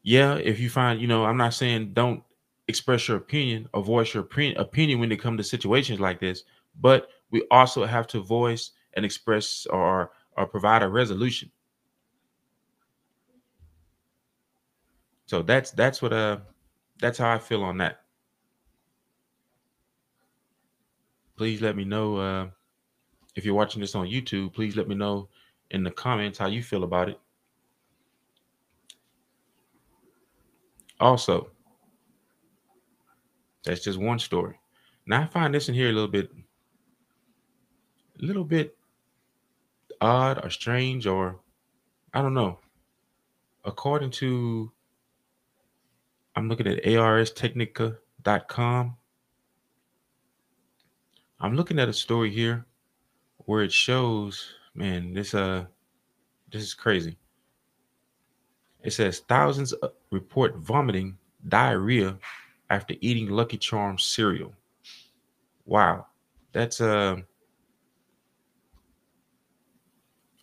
yeah, 0.02 0.36
if 0.36 0.60
you 0.60 0.70
find, 0.70 1.00
you 1.00 1.06
know, 1.06 1.24
I'm 1.24 1.36
not 1.36 1.54
saying 1.54 1.92
don't 1.92 2.22
express 2.70 3.06
your 3.08 3.18
opinion 3.18 3.68
or 3.74 3.82
voice 3.82 4.14
your 4.14 4.26
opinion 4.56 4.98
when 4.98 5.12
it 5.12 5.20
comes 5.20 5.36
to 5.36 5.44
situations 5.44 6.00
like 6.00 6.20
this, 6.20 6.44
but 6.80 7.08
we 7.30 7.44
also 7.50 7.84
have 7.84 8.06
to 8.08 8.20
voice 8.20 8.70
and 8.94 9.04
express 9.04 9.66
or 9.66 10.12
or 10.36 10.46
provide 10.46 10.82
a 10.82 10.88
resolution. 10.88 11.50
So 15.26 15.42
that's 15.42 15.70
that's 15.72 16.00
what 16.02 16.12
uh 16.12 16.38
that's 16.98 17.18
how 17.18 17.30
I 17.30 17.38
feel 17.38 17.62
on 17.62 17.78
that. 17.78 18.00
Please 21.36 21.60
let 21.60 21.76
me 21.76 21.84
know 21.84 22.16
uh 22.16 22.48
if 23.36 23.44
you're 23.44 23.54
watching 23.54 23.80
this 23.80 23.94
on 23.94 24.06
YouTube, 24.06 24.52
please 24.52 24.76
let 24.76 24.88
me 24.88 24.94
know 24.94 25.28
in 25.70 25.84
the 25.84 25.90
comments 25.90 26.38
how 26.38 26.48
you 26.48 26.62
feel 26.62 26.84
about 26.84 27.08
it. 27.08 27.20
Also, 30.98 31.50
that's 33.64 33.84
just 33.84 33.98
one 33.98 34.18
story. 34.18 34.58
Now 35.06 35.22
I 35.22 35.26
find 35.26 35.54
this 35.54 35.68
in 35.68 35.74
here 35.74 35.90
a 35.90 35.92
little 35.92 36.08
bit, 36.08 36.30
a 38.20 38.24
little 38.24 38.44
bit 38.44 38.76
odd 40.00 40.44
or 40.44 40.50
strange, 40.50 41.06
or 41.06 41.38
I 42.14 42.22
don't 42.22 42.34
know. 42.34 42.58
According 43.64 44.10
to, 44.12 44.72
I'm 46.34 46.48
looking 46.48 46.66
at 46.66 46.82
arstechnica.com. 46.82 48.96
I'm 51.42 51.56
looking 51.56 51.78
at 51.78 51.88
a 51.88 51.92
story 51.92 52.30
here 52.30 52.66
where 53.38 53.62
it 53.62 53.72
shows, 53.72 54.54
man, 54.74 55.14
this 55.14 55.34
uh, 55.34 55.64
this 56.52 56.62
is 56.62 56.74
crazy. 56.74 57.16
It 58.82 58.92
says 58.92 59.20
thousands 59.20 59.72
report 60.10 60.56
vomiting, 60.56 61.16
diarrhea 61.48 62.18
after 62.70 62.94
eating 63.00 63.28
Lucky 63.28 63.58
Charms 63.58 64.04
cereal. 64.04 64.52
Wow, 65.66 66.06
that's 66.52 66.80
uh 66.80 67.16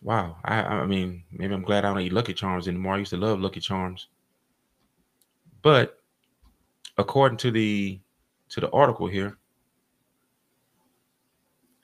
wow. 0.02 0.36
I 0.44 0.62
I 0.62 0.86
mean, 0.86 1.24
maybe 1.32 1.54
I'm 1.54 1.62
glad 1.62 1.84
I 1.84 1.92
don't 1.92 2.00
eat 2.02 2.12
Lucky 2.12 2.34
Charms 2.34 2.68
anymore. 2.68 2.94
I 2.94 2.98
used 2.98 3.10
to 3.10 3.16
love 3.16 3.40
Lucky 3.40 3.60
Charms. 3.60 4.08
But 5.62 5.98
according 6.98 7.38
to 7.38 7.50
the 7.50 7.98
to 8.50 8.60
the 8.60 8.70
article 8.70 9.06
here, 9.06 9.38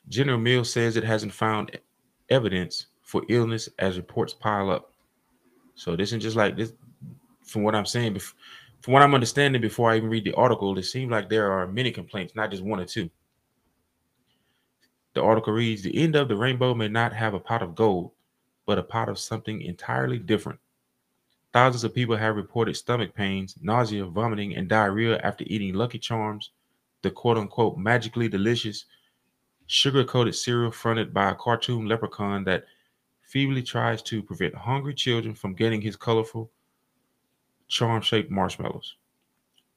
General 0.08 0.38
Mills 0.38 0.72
says 0.72 0.96
it 0.96 1.04
hasn't 1.04 1.32
found 1.32 1.78
evidence 2.30 2.86
for 3.02 3.22
illness 3.28 3.68
as 3.78 3.96
reports 3.96 4.32
pile 4.32 4.70
up. 4.70 4.92
So 5.74 5.96
this 5.96 6.10
isn't 6.10 6.20
just 6.20 6.36
like 6.36 6.56
this. 6.56 6.72
From 7.42 7.62
what 7.62 7.74
I'm 7.74 7.84
saying, 7.84 8.14
from 8.84 8.92
what 8.92 9.02
I'm 9.02 9.14
understanding, 9.14 9.62
before 9.62 9.90
I 9.90 9.96
even 9.96 10.10
read 10.10 10.24
the 10.24 10.34
article, 10.34 10.76
it 10.76 10.82
seems 10.82 11.10
like 11.10 11.30
there 11.30 11.50
are 11.50 11.66
many 11.66 11.90
complaints, 11.90 12.34
not 12.34 12.50
just 12.50 12.62
one 12.62 12.80
or 12.80 12.84
two. 12.84 13.08
The 15.14 15.22
article 15.22 15.54
reads 15.54 15.80
The 15.80 15.96
end 15.96 16.14
of 16.14 16.28
the 16.28 16.36
rainbow 16.36 16.74
may 16.74 16.88
not 16.88 17.14
have 17.14 17.32
a 17.32 17.40
pot 17.40 17.62
of 17.62 17.74
gold, 17.74 18.10
but 18.66 18.78
a 18.78 18.82
pot 18.82 19.08
of 19.08 19.18
something 19.18 19.62
entirely 19.62 20.18
different. 20.18 20.60
Thousands 21.54 21.82
of 21.84 21.94
people 21.94 22.14
have 22.14 22.36
reported 22.36 22.76
stomach 22.76 23.14
pains, 23.14 23.56
nausea, 23.62 24.04
vomiting, 24.04 24.54
and 24.54 24.68
diarrhea 24.68 25.16
after 25.20 25.44
eating 25.46 25.72
Lucky 25.72 25.98
Charms, 25.98 26.50
the 27.00 27.10
quote 27.10 27.38
unquote 27.38 27.78
magically 27.78 28.28
delicious 28.28 28.84
sugar 29.66 30.04
coated 30.04 30.34
cereal 30.34 30.70
fronted 30.70 31.14
by 31.14 31.30
a 31.30 31.34
cartoon 31.34 31.88
leprechaun 31.88 32.44
that 32.44 32.66
feebly 33.22 33.62
tries 33.62 34.02
to 34.02 34.22
prevent 34.22 34.54
hungry 34.54 34.92
children 34.92 35.34
from 35.34 35.54
getting 35.54 35.80
his 35.80 35.96
colorful 35.96 36.50
charm 37.74 38.00
shaped 38.00 38.30
marshmallows. 38.30 38.94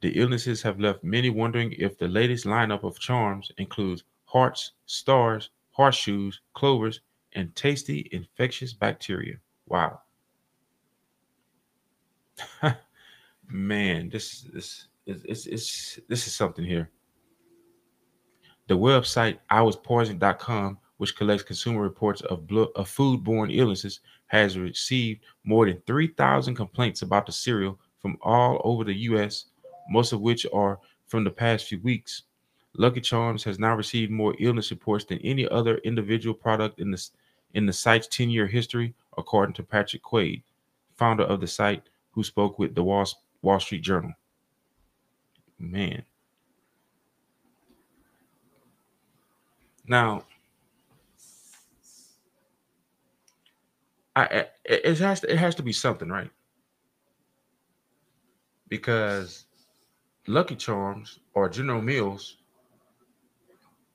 The 0.01 0.11
illnesses 0.19 0.61
have 0.61 0.79
left 0.79 1.03
many 1.03 1.31
wondering 1.31 1.73
if 1.79 1.97
the 1.97 2.07
latest 2.07 2.45
lineup 2.45 2.83
of 2.83 2.99
charms 2.99 3.51
includes 3.57 4.03
hearts, 4.25 4.73
stars, 4.85 5.49
horseshoes, 5.71 6.39
clovers, 6.53 7.01
and 7.33 7.55
tasty 7.55 8.07
infectious 8.11 8.71
bacteria. 8.71 9.37
Wow. 9.65 10.01
Man, 13.49 14.09
this 14.09 14.41
this 14.53 14.87
is 15.07 15.23
it's, 15.25 15.47
it's, 15.47 15.99
this 16.07 16.27
is 16.27 16.33
something 16.35 16.65
here. 16.65 16.91
The 18.67 18.77
website 18.77 19.39
iwaspoisoned.com, 19.49 20.77
which 20.97 21.15
collects 21.15 21.43
consumer 21.43 21.81
reports 21.81 22.21
of, 22.21 22.45
blood, 22.45 22.67
of 22.75 22.87
foodborne 22.87 23.49
illnesses, 23.57 24.01
has 24.27 24.55
received 24.57 25.21
more 25.45 25.65
than 25.65 25.81
3,000 25.87 26.53
complaints 26.53 27.01
about 27.01 27.25
the 27.25 27.31
cereal 27.31 27.79
from 27.99 28.17
all 28.21 28.61
over 28.63 28.83
the 28.83 28.93
U.S., 28.93 29.45
most 29.89 30.13
of 30.13 30.21
which 30.21 30.45
are 30.53 30.79
from 31.07 31.23
the 31.23 31.31
past 31.31 31.67
few 31.67 31.79
weeks. 31.81 32.23
Lucky 32.75 33.01
Charms 33.01 33.43
has 33.43 33.57
now 33.57 33.75
received 33.75 34.11
more 34.11 34.35
illness 34.39 34.71
reports 34.71 35.05
than 35.05 35.19
any 35.19 35.47
other 35.47 35.77
individual 35.79 36.35
product 36.35 36.79
in 36.79 36.91
the, 36.91 37.09
in 37.53 37.65
the 37.65 37.73
site's 37.73 38.07
10 38.07 38.29
year 38.29 38.47
history, 38.47 38.93
according 39.17 39.53
to 39.55 39.63
Patrick 39.63 40.03
Quaid, 40.03 40.43
founder 40.95 41.23
of 41.23 41.41
the 41.41 41.47
site, 41.47 41.83
who 42.11 42.23
spoke 42.23 42.59
with 42.59 42.75
the 42.75 42.83
Wall, 42.83 43.05
Wall 43.41 43.59
Street 43.59 43.81
Journal. 43.81 44.13
Man. 45.57 46.03
Now, 49.87 50.25
I, 54.15 54.47
it 54.65 54.97
has 54.97 55.21
to, 55.21 55.31
it 55.31 55.37
has 55.37 55.55
to 55.55 55.63
be 55.63 55.71
something, 55.71 56.09
right? 56.09 56.29
Because 58.69 59.45
Lucky 60.27 60.55
Charms 60.55 61.19
or 61.33 61.49
General 61.49 61.81
Mills, 61.81 62.37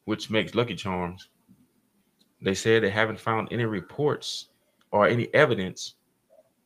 which 0.04 0.30
makes 0.30 0.54
Lucky 0.54 0.74
Charms, 0.74 1.28
they 2.40 2.54
said 2.54 2.82
they 2.82 2.90
haven't 2.90 3.20
found 3.20 3.48
any 3.52 3.64
reports 3.64 4.48
or 4.90 5.06
any 5.06 5.32
evidence. 5.34 5.94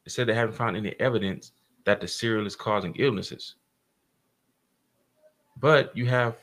They 0.04 0.10
said 0.10 0.26
they 0.26 0.34
haven't 0.34 0.54
found 0.54 0.76
any 0.76 0.94
evidence 1.00 1.52
that 1.84 2.00
the 2.00 2.08
cereal 2.08 2.46
is 2.46 2.56
causing 2.56 2.94
illnesses. 2.96 3.56
But 5.58 5.96
you 5.96 6.06
have 6.06 6.36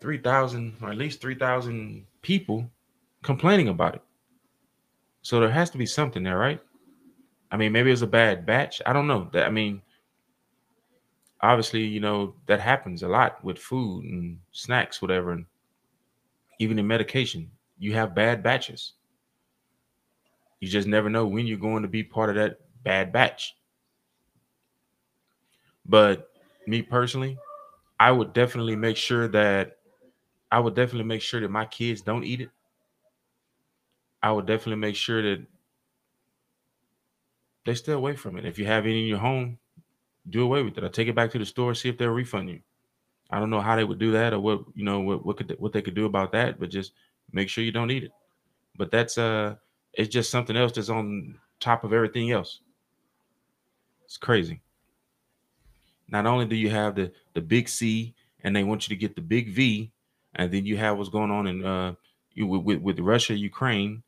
3,000 0.00 0.76
or 0.82 0.90
at 0.90 0.98
least 0.98 1.20
3,000 1.20 2.06
people 2.22 2.68
complaining 3.22 3.68
about 3.68 3.94
it. 3.94 4.02
So 5.22 5.38
there 5.38 5.50
has 5.50 5.70
to 5.70 5.78
be 5.78 5.86
something 5.86 6.22
there, 6.22 6.38
right? 6.38 6.60
I 7.50 7.56
mean, 7.56 7.72
maybe 7.72 7.90
it 7.90 7.92
was 7.92 8.02
a 8.02 8.06
bad 8.06 8.44
batch. 8.44 8.82
I 8.86 8.92
don't 8.92 9.06
know. 9.06 9.28
That 9.32 9.46
I 9.46 9.50
mean, 9.50 9.82
obviously, 11.42 11.84
you 11.84 12.00
know, 12.00 12.34
that 12.46 12.60
happens 12.60 13.02
a 13.02 13.08
lot 13.08 13.42
with 13.44 13.58
food 13.58 14.04
and 14.04 14.40
snacks, 14.52 15.02
whatever, 15.02 15.32
and 15.32 15.46
even 16.58 16.78
in 16.78 16.86
medication. 16.86 17.50
You 17.78 17.92
have 17.94 18.14
bad 18.14 18.42
batches. 18.42 18.94
You 20.60 20.68
just 20.68 20.88
never 20.88 21.10
know 21.10 21.26
when 21.26 21.46
you're 21.46 21.58
going 21.58 21.82
to 21.82 21.88
be 21.88 22.02
part 22.02 22.30
of 22.30 22.36
that 22.36 22.58
bad 22.82 23.12
batch. 23.12 23.54
But 25.86 26.28
me 26.66 26.82
personally, 26.82 27.38
I 28.00 28.12
would 28.12 28.32
definitely 28.32 28.76
make 28.76 28.96
sure 28.96 29.28
that 29.28 29.78
I 30.52 30.60
would 30.60 30.74
definitely 30.76 31.06
make 31.08 31.22
sure 31.22 31.40
that 31.40 31.50
my 31.50 31.66
kids 31.66 32.02
don't 32.02 32.24
eat 32.24 32.42
it. 32.42 32.50
I 34.22 34.32
would 34.32 34.46
definitely 34.46 34.80
make 34.80 34.96
sure 34.96 35.22
that 35.22 35.46
they 37.64 37.74
stay 37.74 37.90
away 37.92 38.14
from 38.14 38.36
it. 38.36 38.44
If 38.44 38.56
you 38.58 38.66
have 38.66 38.84
any 38.86 39.02
in 39.02 39.08
your 39.08 39.18
home, 39.18 39.58
do 40.28 40.42
away 40.42 40.62
with 40.62 40.78
it. 40.78 40.84
I 40.84 40.88
take 40.88 41.08
it 41.08 41.14
back 41.14 41.30
to 41.32 41.38
the 41.38 41.46
store, 41.46 41.74
see 41.74 41.88
if 41.88 41.98
they'll 41.98 42.10
refund 42.10 42.48
you. 42.48 42.60
I 43.30 43.38
don't 43.38 43.50
know 43.50 43.60
how 43.60 43.76
they 43.76 43.84
would 43.84 43.98
do 43.98 44.12
that 44.12 44.34
or 44.34 44.40
what 44.40 44.60
you 44.74 44.84
know 44.84 45.00
what 45.00 45.24
what 45.24 45.36
could 45.38 45.56
what 45.58 45.72
they 45.72 45.82
could 45.82 45.94
do 45.94 46.04
about 46.04 46.32
that, 46.32 46.60
but 46.60 46.70
just 46.70 46.92
make 47.32 47.48
sure 47.48 47.64
you 47.64 47.72
don't 47.72 47.90
eat 47.90 48.04
it. 48.04 48.12
But 48.76 48.90
that's 48.90 49.16
uh 49.16 49.56
it's 49.94 50.12
just 50.12 50.30
something 50.30 50.56
else 50.56 50.72
that's 50.72 50.90
on 50.90 51.38
top 51.58 51.82
of 51.82 51.92
everything 51.92 52.30
else. 52.30 52.60
It's 54.04 54.18
crazy. 54.18 54.60
Not 56.08 56.26
only 56.26 56.44
do 56.44 56.56
you 56.56 56.68
have 56.70 56.94
the 56.94 57.10
the 57.32 57.40
big 57.40 57.68
C 57.68 58.14
and 58.44 58.54
they 58.54 58.64
want 58.64 58.86
you 58.88 58.94
to 58.94 59.00
get 59.00 59.16
the 59.16 59.22
big 59.22 59.48
V, 59.48 59.90
and 60.34 60.52
then 60.52 60.66
you 60.66 60.76
have 60.76 60.98
what's 60.98 61.08
going 61.08 61.30
on 61.30 61.46
in 61.46 61.64
uh 61.64 61.94
you 62.34 62.46
with, 62.46 62.62
with, 62.62 62.80
with 62.80 63.00
Russia, 63.00 63.34
Ukraine, 63.34 64.02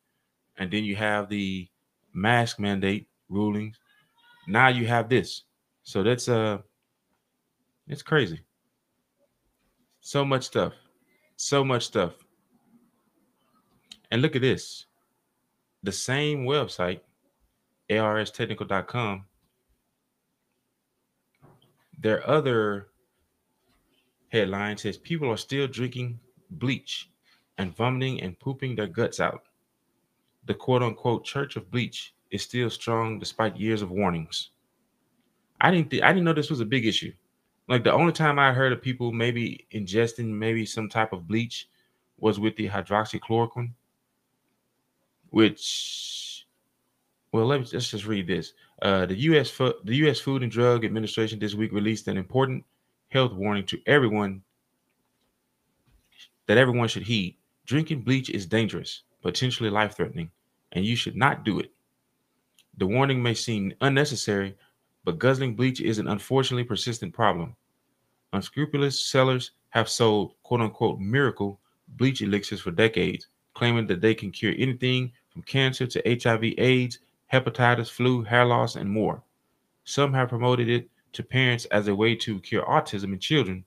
and 0.57 0.69
then 0.71 0.83
you 0.83 0.95
have 0.95 1.29
the 1.29 1.67
mask 2.13 2.59
mandate 2.59 3.07
rulings. 3.29 3.79
Now 4.47 4.67
you 4.67 4.85
have 4.87 5.09
this. 5.09 5.43
So 5.85 6.01
that's 6.01 6.27
uh 6.27 6.57
it's 7.87 8.01
crazy. 8.01 8.41
So 10.01 10.25
much 10.25 10.43
stuff. 10.43 10.73
So 11.37 11.63
much 11.63 11.85
stuff. 11.85 12.13
And 14.11 14.21
look 14.21 14.35
at 14.35 14.41
this. 14.41 14.87
The 15.83 15.91
same 15.91 16.45
website, 16.45 17.01
arstechnical.com, 17.89 19.25
their 21.99 22.27
other 22.27 22.87
headline 24.29 24.77
says 24.77 24.97
people 24.97 25.29
are 25.29 25.37
still 25.37 25.67
drinking 25.67 26.19
bleach 26.49 27.11
and 27.59 27.75
vomiting 27.75 28.21
and 28.21 28.39
pooping 28.39 28.75
their 28.75 28.87
guts 28.87 29.19
out. 29.19 29.43
The 30.45 30.55
quote 30.55 30.81
unquote 30.81 31.25
church 31.25 31.55
of 31.55 31.69
bleach 31.69 32.15
is 32.31 32.41
still 32.41 32.71
strong 32.71 33.19
despite 33.19 33.57
years 33.57 33.83
of 33.83 33.91
warnings. 33.91 34.49
I 35.61 35.71
didn't 35.71 35.91
th- 35.91 36.03
I 36.03 36.09
didn't 36.09 36.25
know 36.25 36.33
this 36.33 36.49
was 36.49 36.59
a 36.59 36.65
big 36.65 36.85
issue. 36.85 37.13
Like 37.67 37.83
the 37.83 37.93
only 37.93 38.13
time 38.13 38.37
I 38.37 38.53
heard 38.53 38.71
of 38.73 38.81
people 38.81 39.11
maybe 39.11 39.65
ingesting 39.73 40.27
maybe 40.27 40.65
some 40.65 40.89
type 40.89 41.13
of 41.13 41.27
bleach 41.27 41.67
was 42.17 42.39
with 42.39 42.55
the 42.55 42.69
hydroxychloroquine, 42.69 43.71
which 45.29 46.45
well 47.31 47.45
let 47.45 47.61
me 47.61 47.67
let's 47.73 47.89
just 47.91 48.05
read 48.05 48.27
this. 48.27 48.53
Uh, 48.81 49.05
the 49.05 49.15
U.S. 49.15 49.49
Fo- 49.49 49.73
the 49.83 49.95
U.S. 49.97 50.19
Food 50.19 50.43
and 50.43 50.51
Drug 50.51 50.85
Administration 50.85 51.39
this 51.39 51.55
week 51.55 51.71
released 51.71 52.07
an 52.07 52.17
important 52.17 52.65
health 53.09 53.33
warning 53.33 53.65
to 53.67 53.79
everyone 53.85 54.43
that 56.47 56.57
everyone 56.57 56.87
should 56.87 57.03
heed. 57.03 57.37
Drinking 57.65 58.01
bleach 58.01 58.29
is 58.29 58.45
dangerous, 58.45 59.03
potentially 59.21 59.69
life-threatening, 59.69 60.29
and 60.71 60.85
you 60.85 60.95
should 60.95 61.15
not 61.15 61.43
do 61.43 61.59
it. 61.59 61.71
The 62.77 62.85
warning 62.85 63.23
may 63.23 63.33
seem 63.33 63.73
unnecessary, 63.81 64.55
but 65.05 65.19
guzzling 65.19 65.55
bleach 65.55 65.79
is 65.79 65.99
an 65.99 66.07
unfortunately 66.07 66.63
persistent 66.63 67.13
problem. 67.13 67.55
Unscrupulous 68.33 69.05
sellers 69.05 69.51
have 69.69 69.87
sold 69.87 70.33
quote 70.43 70.61
unquote 70.61 70.99
miracle 70.99 71.59
bleach 71.89 72.21
elixirs 72.21 72.59
for 72.59 72.71
decades, 72.71 73.27
claiming 73.53 73.85
that 73.87 74.01
they 74.01 74.15
can 74.15 74.31
cure 74.31 74.53
anything 74.57 75.11
from 75.29 75.43
cancer 75.43 75.85
to 75.85 76.01
HIV, 76.05 76.55
AIDS, 76.57 76.99
hepatitis, 77.31 77.89
flu, 77.89 78.23
hair 78.23 78.45
loss, 78.45 78.75
and 78.75 78.89
more. 78.89 79.21
Some 79.83 80.11
have 80.13 80.29
promoted 80.29 80.67
it 80.67 80.89
to 81.13 81.23
parents 81.23 81.65
as 81.65 81.87
a 81.87 81.95
way 81.95 82.15
to 82.15 82.39
cure 82.39 82.65
autism 82.65 83.13
in 83.13 83.19
children, 83.19 83.63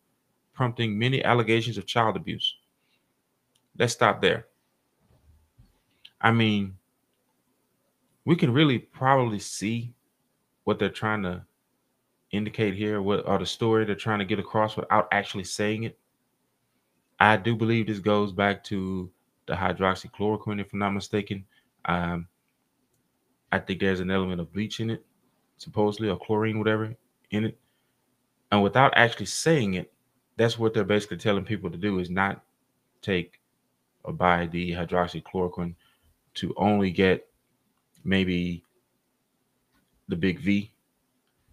prompting 0.53 0.98
many 0.98 1.24
allegations 1.24 1.79
of 1.79 1.87
child 1.87 2.16
abuse. 2.16 2.57
Let's 3.79 3.92
stop 3.92 4.20
there. 4.20 4.46
I 6.20 6.33
mean, 6.33 6.77
we 8.24 8.35
can 8.35 8.53
really 8.53 8.79
probably 8.79 9.38
see 9.38 9.94
what 10.68 10.78
they're 10.78 10.90
trying 10.90 11.22
to 11.22 11.42
indicate 12.31 12.74
here, 12.74 13.00
what 13.00 13.26
are 13.26 13.38
the 13.38 13.46
story 13.46 13.87
they're 13.87 13.94
trying 13.94 14.18
to 14.18 14.26
get 14.26 14.38
across 14.38 14.76
without 14.76 15.09
actually 15.12 15.44
saying 15.44 15.85
it. 15.85 15.98
I 17.18 17.38
do 17.38 17.57
believe 17.57 17.87
this 17.87 18.00
goes 18.00 18.33
back 18.33 18.62
to 18.64 19.11
the 19.46 19.54
hydroxychloroquine, 19.54 20.61
if 20.61 20.70
I'm 20.74 20.81
not 20.81 20.90
mistaken. 20.90 21.46
Um, 21.87 22.28
I 23.50 23.61
think 23.61 23.81
there's 23.81 24.00
an 24.00 24.11
element 24.11 24.42
of 24.42 24.52
bleach 24.52 24.81
in 24.81 24.90
it, 24.90 25.07
supposedly, 25.57 26.11
or 26.11 26.18
chlorine, 26.18 26.59
whatever, 26.59 26.94
in 27.31 27.46
it. 27.46 27.59
And 28.52 28.62
without 28.62 28.92
actually 28.94 29.24
saying 29.24 29.72
it, 29.72 29.90
that's 30.37 30.59
what 30.59 30.74
they're 30.74 30.85
basically 30.85 31.16
telling 31.16 31.46
people 31.46 31.70
to 31.70 31.78
do 31.78 31.98
is 31.98 32.11
not 32.11 32.44
take 33.00 33.40
or 34.04 34.12
buy 34.12 34.44
the 34.48 34.72
hydroxychloroquine 34.72 35.76
to 36.35 36.52
only 36.59 36.90
get 36.90 37.26
maybe 38.04 38.64
the 40.09 40.16
big 40.16 40.40
V, 40.40 40.73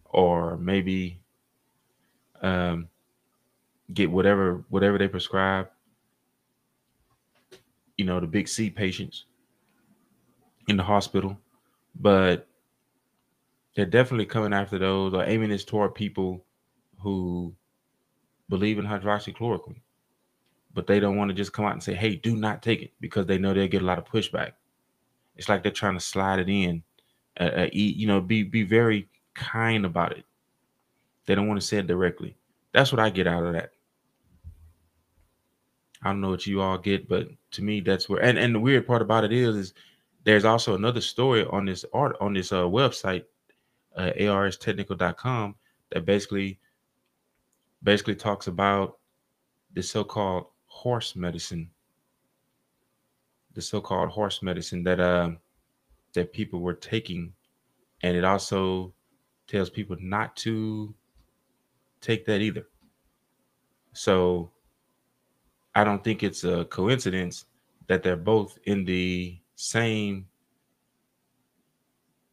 or 0.06 0.58
maybe 0.58 1.20
um, 2.42 2.88
get 3.94 4.10
whatever 4.10 4.64
whatever 4.70 4.98
they 4.98 5.08
prescribe. 5.08 5.70
You 7.98 8.06
know, 8.06 8.20
the 8.20 8.28
big 8.28 8.48
C 8.48 8.70
patients 8.70 9.26
in 10.68 10.78
the 10.78 10.84
hospital, 10.84 11.38
but 12.00 12.48
they're 13.76 13.86
definitely 13.86 14.26
coming 14.26 14.54
after 14.54 14.78
those 14.78 15.14
or 15.14 15.24
aiming 15.24 15.50
this 15.50 15.66
toward 15.66 15.96
people 15.96 16.44
who 17.00 17.54
believe 18.50 18.80
in 18.80 18.86
hydroxychloroquine, 18.86 19.82
but 20.74 20.88
they 20.88 21.00
don't 21.00 21.18
want 21.18 21.30
to 21.30 21.36
just 21.36 21.54
come 21.54 21.66
out 21.66 21.74
and 21.74 21.84
say, 21.84 21.94
"Hey, 21.94 22.16
do 22.16 22.36
not 22.36 22.64
take 22.64 22.82
it," 22.82 22.92
because 23.00 23.26
they 23.26 23.38
know 23.38 23.54
they'll 23.54 23.68
get 23.68 23.82
a 23.82 23.86
lot 23.86 23.98
of 23.98 24.06
pushback. 24.06 24.54
It's 25.36 25.50
like 25.50 25.64
they're 25.64 25.72
trying 25.72 25.96
to 25.96 26.00
slide 26.00 26.40
it 26.40 26.50
in 26.50 26.84
uh, 27.40 27.44
uh, 27.44 27.70
you 27.72 28.08
know, 28.08 28.22
be 28.22 28.44
be 28.44 28.64
very 28.64 29.08
kind 29.34 29.86
about 29.86 30.14
it. 30.14 30.26
They 31.26 31.36
don't 31.36 31.48
want 31.48 31.60
to 31.60 31.66
say 31.66 31.78
it 31.78 31.88
directly. 31.88 32.36
That's 32.72 32.92
what 32.92 33.00
I 33.00 33.10
get 33.10 33.28
out 33.28 33.44
of 33.44 33.54
that. 33.54 33.72
I 36.04 36.10
don't 36.10 36.22
know 36.22 36.30
what 36.30 36.46
you 36.46 36.62
all 36.62 36.78
get, 36.78 37.10
but 37.10 37.30
to 37.52 37.64
me, 37.64 37.80
that's 37.80 38.08
where. 38.08 38.22
And 38.22 38.38
and 38.38 38.54
the 38.54 38.60
weird 38.60 38.86
part 38.86 39.02
about 39.02 39.24
it 39.24 39.34
is, 39.34 39.56
is 39.56 39.74
there's 40.24 40.46
also 40.46 40.76
another 40.76 41.02
story 41.02 41.46
on 41.46 41.66
this 41.66 41.84
art 41.94 42.16
on 42.22 42.34
this 42.34 42.52
uh, 42.52 42.64
website, 42.64 43.26
uh, 43.96 44.12
arstechnical.com, 44.18 45.56
that 45.92 46.06
basically 46.06 46.60
basically 47.84 48.16
talks 48.16 48.48
about 48.48 48.98
the 49.74 49.82
so-called 49.82 50.48
horse 50.68 51.16
medicine. 51.16 51.70
The 53.54 53.62
so-called 53.62 54.10
horse 54.10 54.42
medicine 54.42 54.84
that 54.84 55.00
uh, 55.00 55.32
that 56.16 56.34
people 56.34 56.60
were 56.60 56.74
taking. 56.74 57.34
And 58.02 58.18
it 58.18 58.26
also 58.26 58.94
tells 59.48 59.70
people 59.70 59.96
not 60.00 60.36
to 60.38 60.94
take 62.02 62.26
that 62.26 62.42
either. 62.42 62.68
So 63.94 64.52
I 65.74 65.84
don't 65.84 66.04
think 66.04 66.24
it's 66.24 66.44
a 66.44 66.66
coincidence 66.66 67.46
that 67.88 68.04
they're 68.04 68.16
both 68.18 68.58
in 68.66 68.86
the 68.86 69.40
same 69.56 70.28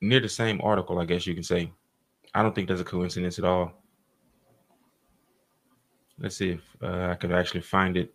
near 0.00 0.20
the 0.20 0.28
same 0.28 0.60
article, 0.62 0.98
I 0.98 1.04
guess 1.04 1.26
you 1.26 1.34
can 1.34 1.44
say. 1.44 1.72
I 2.34 2.42
don't 2.42 2.54
think 2.54 2.68
that's 2.68 2.80
a 2.80 2.84
coincidence 2.84 3.38
at 3.38 3.44
all. 3.44 3.72
Let's 6.18 6.36
see 6.36 6.50
if 6.50 6.62
uh, 6.82 7.08
I 7.10 7.14
could 7.14 7.32
actually 7.32 7.60
find 7.60 7.96
it. 7.96 8.12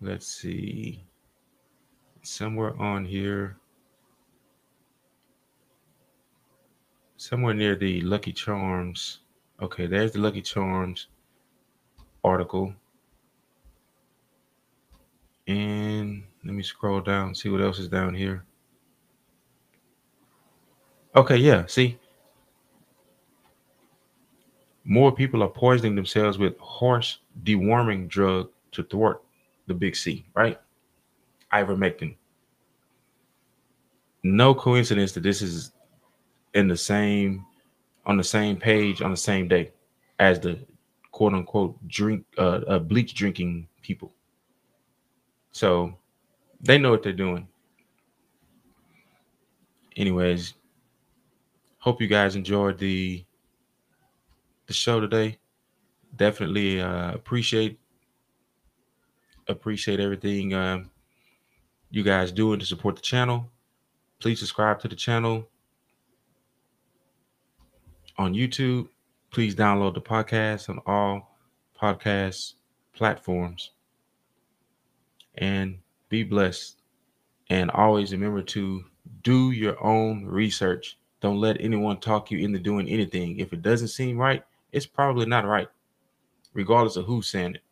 Let's 0.00 0.26
see 0.26 1.04
somewhere 2.26 2.74
on 2.80 3.04
here, 3.04 3.56
somewhere 7.16 7.54
near 7.54 7.76
the 7.76 8.00
Lucky 8.00 8.32
Charms. 8.32 9.20
Okay, 9.60 9.86
there's 9.86 10.12
the 10.12 10.18
Lucky 10.18 10.42
Charms 10.42 11.08
article. 12.22 12.74
And 15.46 16.24
let 16.44 16.54
me 16.54 16.62
scroll 16.62 17.00
down, 17.00 17.34
see 17.34 17.50
what 17.50 17.60
else 17.60 17.78
is 17.78 17.88
down 17.88 18.14
here. 18.14 18.44
Okay, 21.14 21.36
yeah, 21.36 21.66
see. 21.66 21.98
More 24.84 25.12
people 25.12 25.42
are 25.42 25.48
poisoning 25.48 25.94
themselves 25.94 26.38
with 26.38 26.58
horse 26.58 27.18
deworming 27.44 28.08
drug 28.08 28.50
to 28.72 28.82
thwart 28.82 29.22
the 29.66 29.74
big 29.74 29.96
C, 29.96 30.26
right? 30.34 30.60
Ivermectin. 31.54 32.16
No 34.22 34.54
coincidence 34.54 35.12
that 35.12 35.22
this 35.22 35.42
is 35.42 35.72
in 36.54 36.68
the 36.68 36.76
same 36.76 37.44
on 38.06 38.16
the 38.16 38.24
same 38.24 38.56
page 38.56 39.02
on 39.02 39.10
the 39.10 39.16
same 39.16 39.48
day 39.48 39.72
as 40.18 40.40
the 40.40 40.58
quote 41.10 41.32
unquote 41.32 41.76
drink 41.88 42.24
uh, 42.38 42.60
uh 42.66 42.78
bleach 42.78 43.14
drinking 43.14 43.68
people. 43.82 44.12
So 45.52 45.96
they 46.60 46.78
know 46.78 46.90
what 46.90 47.02
they're 47.02 47.12
doing. 47.12 47.46
Anyways, 49.96 50.54
hope 51.78 52.00
you 52.00 52.08
guys 52.08 52.34
enjoyed 52.34 52.78
the 52.78 53.24
the 54.66 54.72
show 54.72 55.00
today. 55.00 55.38
Definitely 56.16 56.80
uh, 56.80 57.12
appreciate 57.12 57.78
appreciate 59.48 60.00
everything 60.00 60.54
um, 60.54 60.90
you 61.94 62.02
guys 62.02 62.32
doing 62.32 62.58
to 62.58 62.66
support 62.66 62.96
the 62.96 63.02
channel. 63.02 63.48
Please 64.18 64.40
subscribe 64.40 64.80
to 64.80 64.88
the 64.88 64.96
channel 64.96 65.48
on 68.18 68.34
YouTube. 68.34 68.88
Please 69.30 69.54
download 69.54 69.94
the 69.94 70.00
podcast 70.00 70.68
on 70.68 70.80
all 70.86 71.36
podcast 71.80 72.54
platforms. 72.94 73.70
And 75.36 75.78
be 76.08 76.24
blessed. 76.24 76.80
And 77.48 77.70
always 77.70 78.10
remember 78.10 78.42
to 78.42 78.84
do 79.22 79.52
your 79.52 79.80
own 79.84 80.24
research. 80.24 80.98
Don't 81.20 81.40
let 81.40 81.60
anyone 81.60 82.00
talk 82.00 82.28
you 82.32 82.38
into 82.38 82.58
doing 82.58 82.88
anything. 82.88 83.38
If 83.38 83.52
it 83.52 83.62
doesn't 83.62 83.88
seem 83.88 84.18
right, 84.18 84.42
it's 84.72 84.86
probably 84.86 85.26
not 85.26 85.46
right, 85.46 85.68
regardless 86.54 86.96
of 86.96 87.04
who's 87.04 87.28
saying 87.28 87.54
it. 87.54 87.62